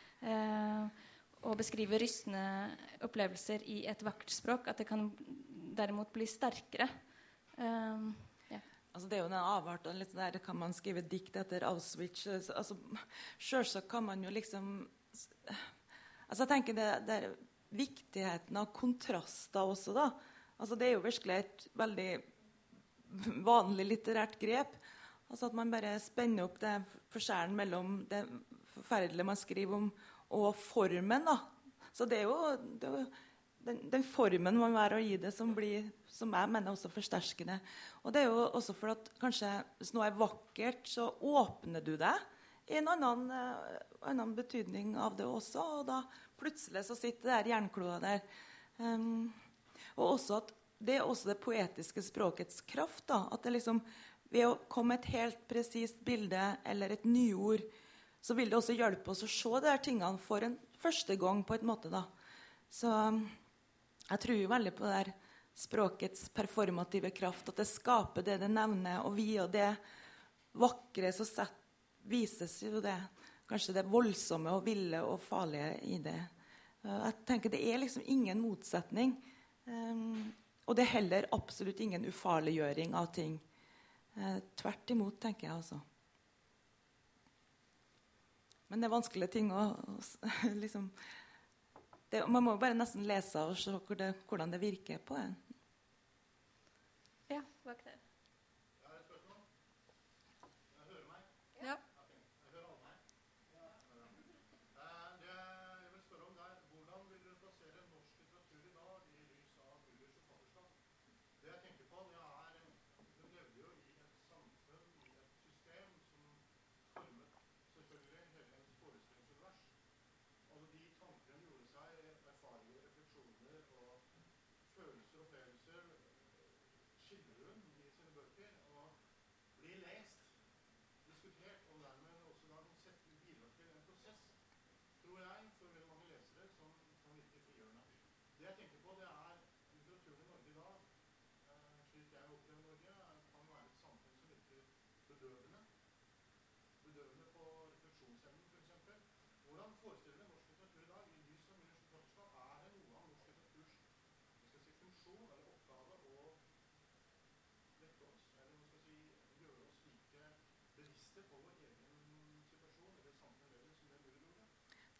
[1.43, 2.43] å beskrive rystende
[3.03, 4.69] opplevelser i et vakkert språk.
[4.71, 5.09] At det kan
[5.75, 6.87] derimot bli sterkere.
[7.59, 8.63] Yeah.
[8.95, 9.89] Altså, det er jo en avart.
[9.91, 12.23] Litt sånn der, kan man skrive dikt etter Auschwitz?
[12.55, 12.79] Altså,
[13.35, 14.71] Sjølsagt kan man jo liksom
[16.29, 17.35] altså, Jeg tenker det, det er
[17.75, 20.07] viktigheten av kontraster også, da.
[20.63, 22.09] Altså, det er jo virkelig et veldig
[23.43, 24.77] vanlig litterært grep.
[25.27, 26.77] Altså At man bare spenner opp det
[27.11, 28.23] forskjellen mellom det
[28.71, 29.91] forferdelige man skriver om,
[30.33, 31.27] og formen.
[31.27, 31.37] da.
[31.93, 32.37] Så det er jo,
[32.79, 33.03] det er jo
[33.67, 37.59] den, den, formen man velger å gi det, som blir som jeg mener også forsterkende.
[38.03, 41.93] Og det er jo også for at kanskje hvis noe er vakkert, så åpner du
[41.99, 45.67] deg i en annen, uh, annen betydning av det også.
[45.79, 46.01] Og da
[46.39, 48.23] plutselig så sitter det der jernkloa der.
[48.79, 49.33] Um,
[49.95, 50.51] og også at
[50.83, 53.05] det er også det poetiske språkets kraft.
[53.07, 53.81] da, at det liksom,
[54.33, 57.61] Ved å komme et helt presist bilde eller et nyord,
[58.21, 61.43] så vil det også hjelpe oss å se de her tingene for en første gang.
[61.43, 62.01] på en måte da.
[62.69, 62.89] Så
[64.09, 65.13] jeg tror jo veldig på det der
[65.53, 67.49] språkets performative kraft.
[67.49, 69.05] At det skaper det det nevner.
[69.05, 69.75] Og via det
[70.53, 71.59] vakre så sett,
[72.03, 72.97] vises jo det
[73.47, 76.19] kanskje det voldsomme og ville og farlige i det.
[76.83, 79.13] Jeg tenker Det er liksom ingen motsetning.
[79.65, 80.33] Um,
[80.67, 83.35] og det er heller absolutt ingen ufarliggjøring av ting.
[84.15, 85.79] Eh, tvert imot, tenker jeg altså.
[88.67, 89.65] Men det er vanskelige ting å,
[90.63, 90.87] liksom,
[92.09, 95.35] det, Man må bare nesten lese og se hvordan det virker på en.
[97.33, 98.02] Ja, bak der.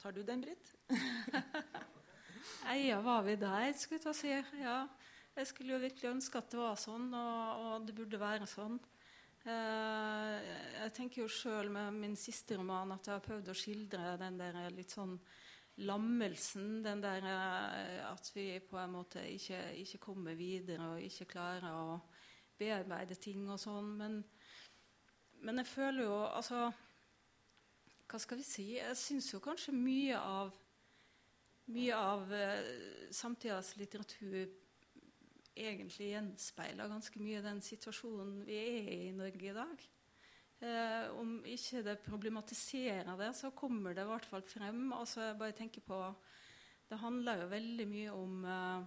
[0.03, 0.75] Tar du den, Britt?
[2.87, 4.31] ja, var vi der, skulle jeg si.
[4.59, 4.81] Ja.
[5.31, 8.75] Jeg skulle jo virkelig ønske at det var sånn, og, og det burde være sånn.
[9.47, 10.49] Eh,
[10.81, 14.43] jeg tenker jo sjøl med min siste roman at jeg har prøvd å skildre den
[14.43, 15.15] der litt sånn
[15.87, 16.81] lammelsen.
[16.83, 21.79] Den der eh, at vi på en måte ikke, ikke kommer videre og ikke klarer
[21.79, 22.01] å
[22.59, 23.95] bearbeide ting og sånn.
[24.03, 24.19] Men,
[25.47, 26.67] men jeg føler jo Altså,
[28.13, 28.67] hva skal vi si?
[28.77, 30.53] Jeg syns jo kanskje mye av
[31.73, 34.51] mye av uh, samtidas litteratur
[35.55, 39.83] egentlig gjenspeiler ganske mye den situasjonen vi er i i Norge i dag.
[40.63, 44.85] Eh, om ikke det problematiserer det, så kommer det i hvert fall frem.
[44.95, 45.99] Altså, jeg bare tenker på
[46.89, 48.83] Det handler jo veldig mye om, eh,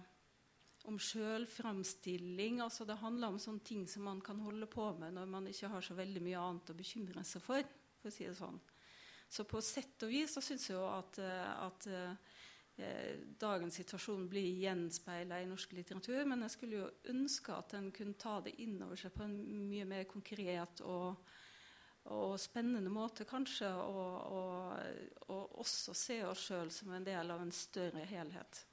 [0.87, 2.61] om sjølframstilling.
[2.61, 5.67] Altså, det handler om sånne ting som man kan holde på med når man ikke
[5.67, 7.63] har så veldig mye annet å bekymre seg for.
[8.01, 8.59] for å si det sånn.
[9.29, 14.27] Så på sett og vis så syns jeg jo at, eh, at eh, dagens situasjon
[14.31, 16.23] blir gjenspeila i norsk litteratur.
[16.29, 19.35] Men jeg skulle jo ønske at en kunne ta det innover seg på en
[19.67, 21.27] mye mer konkret og,
[22.13, 23.73] og spennende måte, kanskje.
[23.73, 28.63] Og, og, og også se oss sjøl som en del av en større helhet.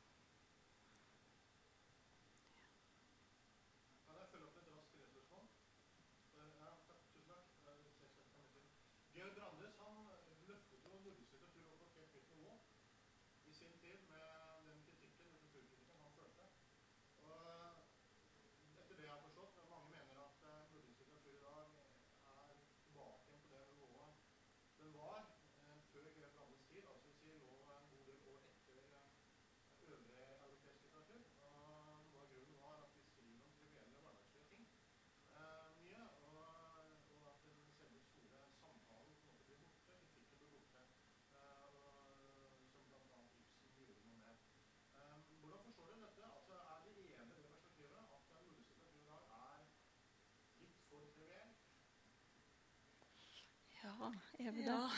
[54.44, 54.60] Er?
[54.60, 54.90] Ja.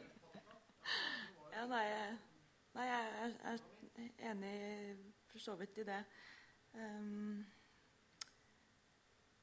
[1.54, 1.84] ja nei,
[2.74, 3.60] nei, jeg er,
[4.32, 4.54] enig
[5.30, 6.00] for så vidt i det.
[6.74, 7.44] Um,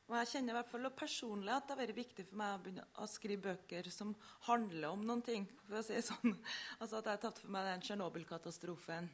[0.07, 2.59] og jeg kjenner i hvert fall personlig at det har vært viktig for meg å
[2.63, 4.11] begynne å skrive bøker som
[4.47, 5.47] handler om noen ting.
[5.65, 6.35] for å si sånn.
[6.81, 9.09] Altså At jeg har tatt for meg den Tsjernobyl-katastrofen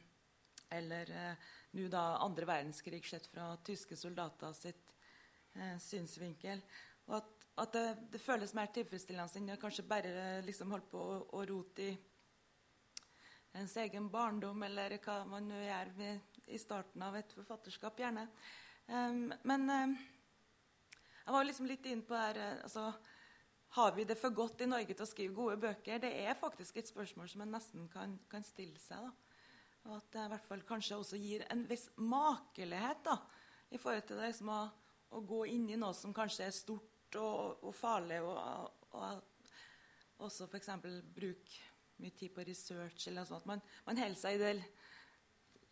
[0.74, 4.94] eller eh, nå da andre verdenskrig sett fra tyske soldater sitt
[5.54, 6.62] eh, synsvinkel.
[7.06, 11.18] Og at at det, det, føles mer tilfredsstillende enn kanskje bare liksom holde på å,
[11.38, 11.92] å rote i
[13.54, 18.26] ens egen barndom, eller hva man nå gjør med, i starten av et forfatterskap, gjerne.
[18.90, 19.92] Um, men um,
[21.20, 22.90] jeg var liksom litt inne på her uh, altså,
[23.78, 26.02] Har vi det for godt i Norge til å skrive gode bøker?
[26.02, 29.06] Det er faktisk et spørsmål som en nesten kan, kan stille seg.
[29.06, 29.38] Da.
[29.86, 33.16] Og at det i hvert fall kanskje også gir en viss makelighet da,
[33.70, 34.60] i forhold til det liksom å,
[35.14, 38.20] å gå inn i noe som kanskje er stort og, og farlig.
[38.22, 40.70] Og, og også f.eks.
[41.14, 41.62] bruke
[42.02, 43.08] mye tid på research.
[43.08, 43.46] eller sånt.
[43.46, 44.54] Man, man holder seg i det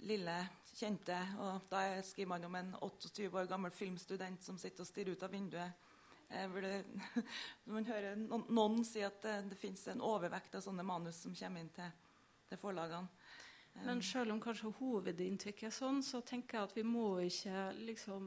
[0.06, 0.36] lille,
[0.74, 1.18] kjente.
[1.42, 5.26] Og da skriver man om en 28 år gammel filmstudent som sitter og stirrer ut
[5.26, 5.88] av vinduet.
[6.32, 6.72] Det,
[7.66, 11.20] når man hører noen, noen si at det, det fins en overvekt av sånne manus
[11.26, 11.90] som kommer inn til,
[12.48, 13.10] til forlagene.
[13.82, 18.26] Men selv om kanskje hovedinntrykket er sånn, så tenker jeg at vi må ikke liksom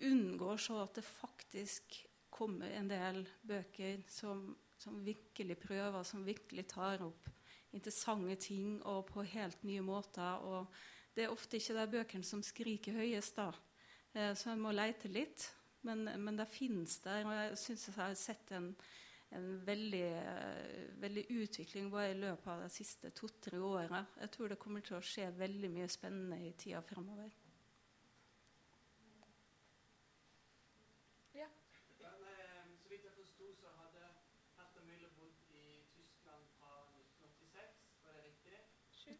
[0.00, 1.98] unngår så at det faktisk
[2.32, 4.48] kommer en del bøker som,
[4.80, 7.28] som virkelig prøver, som virkelig tar opp
[7.72, 10.44] interessante ting og på helt nye måter.
[10.44, 10.68] Og
[11.16, 13.50] det er ofte ikke de bøkene som skriker høyest, da.
[14.14, 15.48] Eh, så en må leite litt.
[15.82, 17.24] Men, men det fins der.
[17.26, 18.68] Og jeg syns jeg har sett en,
[19.34, 24.04] en veldig, uh, veldig, utvikling bare i løpet av de siste to-tre åra.
[24.20, 27.32] Jeg tror det kommer til å skje veldig mye spennende i tida fremover.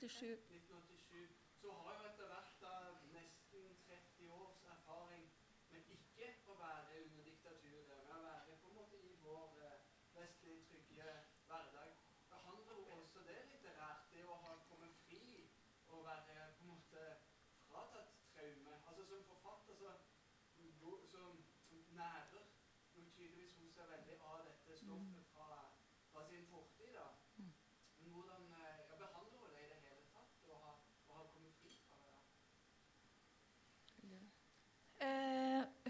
[0.03, 0.62] bitteschön.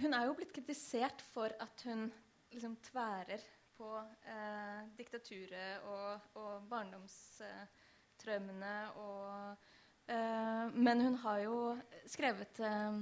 [0.03, 2.00] Hun er jo blitt kritisert for at hun
[2.53, 3.42] liksom tværer
[3.76, 3.88] på
[4.28, 9.26] eh, diktaturet og, og barndomstrømmene og
[10.11, 11.57] eh, Men hun har jo
[12.07, 12.94] skrevet, eh,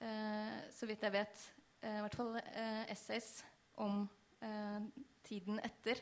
[0.00, 1.52] eh, så vidt jeg vet,
[1.82, 2.34] eh, i hvert fall
[2.88, 3.44] essays
[3.76, 4.08] om
[5.24, 5.96] tiden etter.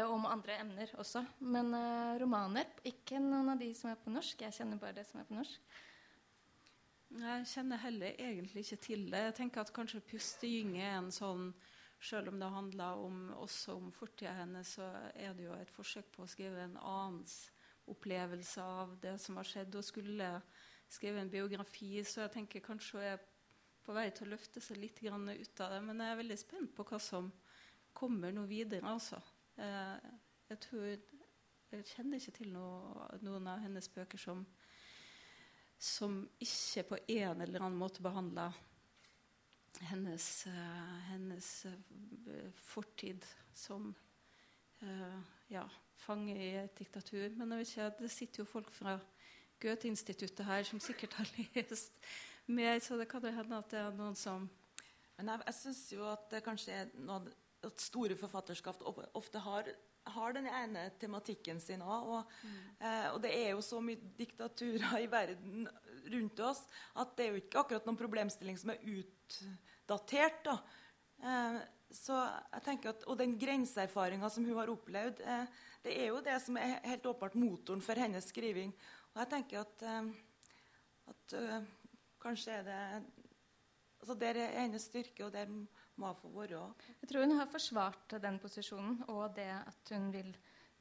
[0.00, 1.20] Og om andre emner også.
[1.44, 1.74] Men
[2.18, 4.42] romaner Ikke noen av de som er på norsk.
[4.42, 5.60] Jeg kjenner bare det som er på norsk.
[7.16, 9.22] Jeg kjenner heller egentlig ikke til det.
[9.30, 11.54] Jeg tenker at kanskje 'Pustegyng' er en sånn
[12.00, 16.10] selv om det handler om, også om fortida hennes, så er det jo et forsøk
[16.12, 17.50] på å skrive en annens
[17.86, 20.28] opplevelse av det som har skjedd, og skulle
[20.88, 22.04] skrive en biografi.
[22.04, 23.24] Så jeg tenker kanskje hun er
[23.86, 25.82] på vei til å løfte seg litt ut av det.
[25.82, 27.32] Men jeg er veldig spent på hva som
[27.96, 28.86] kommer nå videre.
[28.86, 29.20] altså.
[29.56, 30.12] Jeg,
[30.50, 30.86] jeg, tror,
[31.72, 34.44] jeg kjenner ikke til noe, noen av hennes bøker som,
[35.78, 38.48] som ikke på en eller annen måte behandla
[39.90, 43.24] hennes, uh, hennes uh, fortid
[43.54, 43.90] som
[44.82, 45.18] uh,
[45.52, 45.66] ja,
[46.00, 47.28] fange i et diktatur.
[47.36, 48.98] Men jeg vet ikke, det sitter jo folk fra
[49.60, 51.92] Goethe-instituttet her som sikkert har lest
[52.46, 54.48] mer, så det kan jo hende at det er noen som
[55.16, 57.30] Men jeg, jeg syns jo at det kanskje er noe
[57.64, 58.82] at store forfatterskap
[59.16, 59.70] ofte har,
[60.14, 62.10] har den ene tematikken sin òg.
[62.14, 62.56] Og, mm.
[62.80, 65.66] eh, og, det er jo så mye diktaturer i verden
[66.06, 66.62] rundt oss
[66.94, 70.44] at det er jo ikke akkurat noen problemstilling som er utdatert.
[70.46, 70.58] da.
[71.22, 71.58] Eh,
[71.96, 75.46] så jeg tenker at, Og den grenseerfaringa som hun har opplevd, eh,
[75.86, 78.74] det er jo det som er helt åpenbart motoren for hennes skriving.
[79.14, 79.84] Og jeg tenker at,
[81.08, 81.34] at
[82.20, 82.80] kanskje er det
[84.02, 85.46] altså Der er hennes styrke, og der
[86.02, 86.62] må få være.
[87.00, 90.34] Jeg tror hun har forsvart den posisjonen og det at hun vil,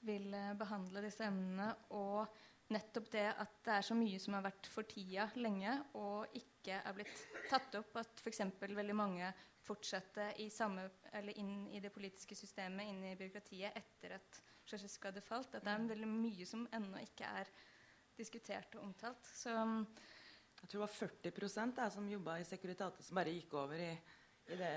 [0.05, 1.73] vil behandle disse emnene.
[1.89, 2.25] og
[2.73, 6.79] nettopp det at det er så mye som har vært for tida lenge, og ikke
[6.79, 7.93] er blitt tatt opp.
[8.01, 8.41] At f.eks.
[8.61, 9.29] veldig mange
[9.65, 10.87] fortsatte i samme,
[11.35, 15.53] inn i det politiske systemet, inn i byråkratiet, etter at Ceaucescu hadde falt.
[15.53, 17.49] At det er veldig mye som ennå ikke er
[18.17, 19.29] diskutert og omtalt.
[19.29, 23.81] Så, jeg tror det var 40% der, som jobba i Securitatet, som bare gikk over
[23.81, 23.91] i,
[24.47, 24.73] i, det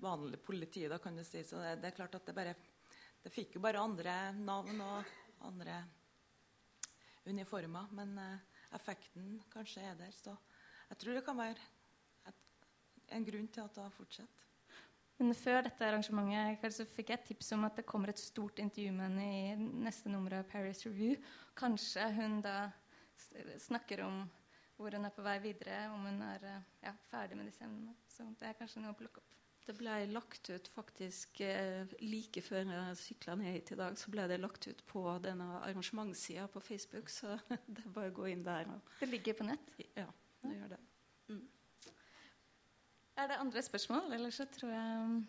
[0.00, 0.90] vanlige politiet.
[0.90, 1.42] da kan du si.
[1.44, 2.54] Så det, det er klart at det bare
[3.20, 5.04] Det fikk jo bare andre navn og
[5.44, 5.82] andre
[7.26, 7.90] uniformer.
[7.92, 10.12] Men eh, effekten kanskje er der.
[10.16, 10.36] Så
[10.88, 11.66] jeg tror det kan være
[12.30, 12.40] et,
[13.12, 14.46] en grunn til at det har fortsatt.
[15.20, 18.58] Men før dette arrangementet så fikk jeg et tips om at det kommer et stort
[18.62, 21.18] intervju med henne i neste nummer av Paris Review.
[21.52, 22.70] Kanskje hun da
[23.60, 24.22] snakker om
[24.80, 27.92] hvor hun er på vei videre, om hun er eh, ja, ferdig med disse emnene.
[28.08, 29.36] Så det er kanskje noe å plukke opp.
[29.66, 34.10] Det ble lagt ut faktisk eh, like før jeg sykla ned hit i dag, så
[34.10, 37.12] ble det lagt ut på denne arrangementssida på Facebook.
[37.12, 37.36] Så
[37.68, 38.70] det er bare å gå inn der.
[39.02, 39.74] det ligger på nett?
[39.98, 40.08] Ja,
[40.42, 40.80] det gjør det.
[41.28, 41.44] Mm.
[43.20, 44.14] Er det andre spørsmål?
[44.16, 45.20] Eller så tror jeg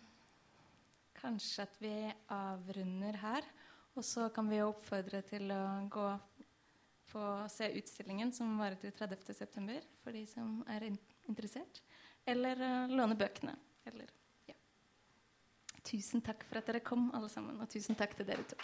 [1.20, 1.96] kanskje at vi
[2.32, 3.46] avrunder her.
[3.92, 6.06] Og så kan vi oppfordre til å gå
[7.12, 9.78] på se utstillingen som varer til 30.9.
[10.02, 11.84] for de som er interessert.
[12.26, 13.54] Eller uh, låne bøkene.
[13.90, 14.10] Eller
[15.82, 17.58] Tusen takk for at dere kom, alle sammen.
[17.60, 18.56] Og tusen takk til dere to.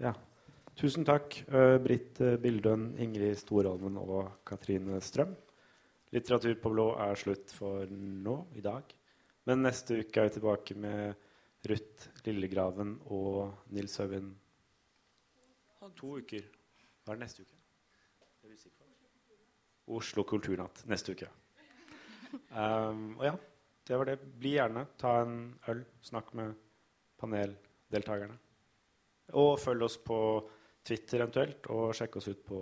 [0.00, 0.14] Ja.
[0.80, 5.36] Tusen takk, uh, Britt uh, Bildøen, Ingrid Storholmen og Katrine Strøm.
[6.10, 8.94] Litteratur på blå er slutt for nå, i dag.
[9.46, 11.28] Men neste uke er vi tilbake med
[11.70, 14.32] Ruth Lillegraven og Nils Øyvind
[15.96, 16.44] To uker.
[17.04, 17.56] Hva er det neste uke?
[19.90, 21.28] Oslo kulturnatt neste uke.
[22.52, 23.32] Um, og ja,
[23.88, 24.18] det var det.
[24.42, 24.84] Bli gjerne.
[25.00, 25.38] Ta en
[25.72, 25.80] øl.
[26.04, 26.54] Snakk med
[27.20, 28.36] paneldeltakerne.
[29.40, 30.18] Og følg oss på
[30.86, 32.60] Twitter eventuelt, og sjekk oss ut på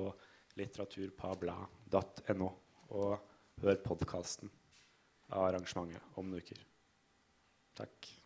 [0.59, 2.49] litteraturpabla.no.
[2.99, 3.28] Og
[3.63, 4.51] hør podkasten
[5.29, 6.61] av arrangementet om noen uker.
[7.79, 8.18] Takk.